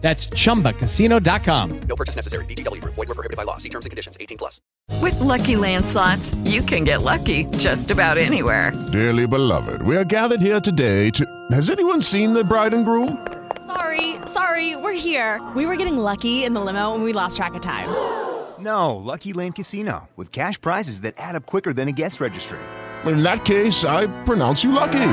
That's 0.00 0.28
ChumbaCasino.com. 0.28 1.80
No 1.80 1.96
purchase 1.96 2.16
necessary. 2.16 2.44
VGW. 2.44 2.82
Void 2.84 3.08
were 3.08 3.14
prohibited 3.14 3.36
by 3.36 3.42
law. 3.42 3.56
See 3.56 3.68
terms 3.68 3.86
and 3.86 3.90
conditions. 3.90 4.16
18 4.20 4.38
plus. 4.38 4.60
With 5.02 5.18
Lucky 5.20 5.56
Land 5.56 5.84
slots, 5.84 6.34
you 6.44 6.62
can 6.62 6.84
get 6.84 7.02
lucky 7.02 7.44
just 7.58 7.90
about 7.90 8.16
anywhere. 8.18 8.72
Dearly 8.92 9.26
beloved, 9.26 9.82
we 9.82 9.96
are 9.96 10.04
gathered 10.04 10.40
here 10.40 10.60
today 10.60 11.10
to... 11.10 11.24
Has 11.50 11.70
anyone 11.70 12.00
seen 12.00 12.32
the 12.32 12.44
bride 12.44 12.72
and 12.72 12.84
groom? 12.84 13.26
Sorry, 13.66 14.16
sorry, 14.26 14.76
we're 14.76 14.92
here. 14.92 15.42
We 15.56 15.66
were 15.66 15.76
getting 15.76 15.96
lucky 15.96 16.44
in 16.44 16.54
the 16.54 16.60
limo 16.60 16.94
and 16.94 17.02
we 17.02 17.12
lost 17.12 17.36
track 17.36 17.54
of 17.54 17.62
time. 17.62 17.88
No, 18.58 18.96
Lucky 18.96 19.34
Land 19.34 19.56
Casino. 19.56 20.08
With 20.16 20.32
cash 20.32 20.58
prizes 20.58 21.02
that 21.02 21.12
add 21.18 21.36
up 21.36 21.44
quicker 21.44 21.74
than 21.74 21.88
a 21.88 21.92
guest 21.92 22.22
registry. 22.22 22.58
In 23.04 23.22
that 23.22 23.44
case, 23.44 23.84
I 23.84 24.06
pronounce 24.24 24.64
you 24.64 24.72
lucky. 24.72 25.12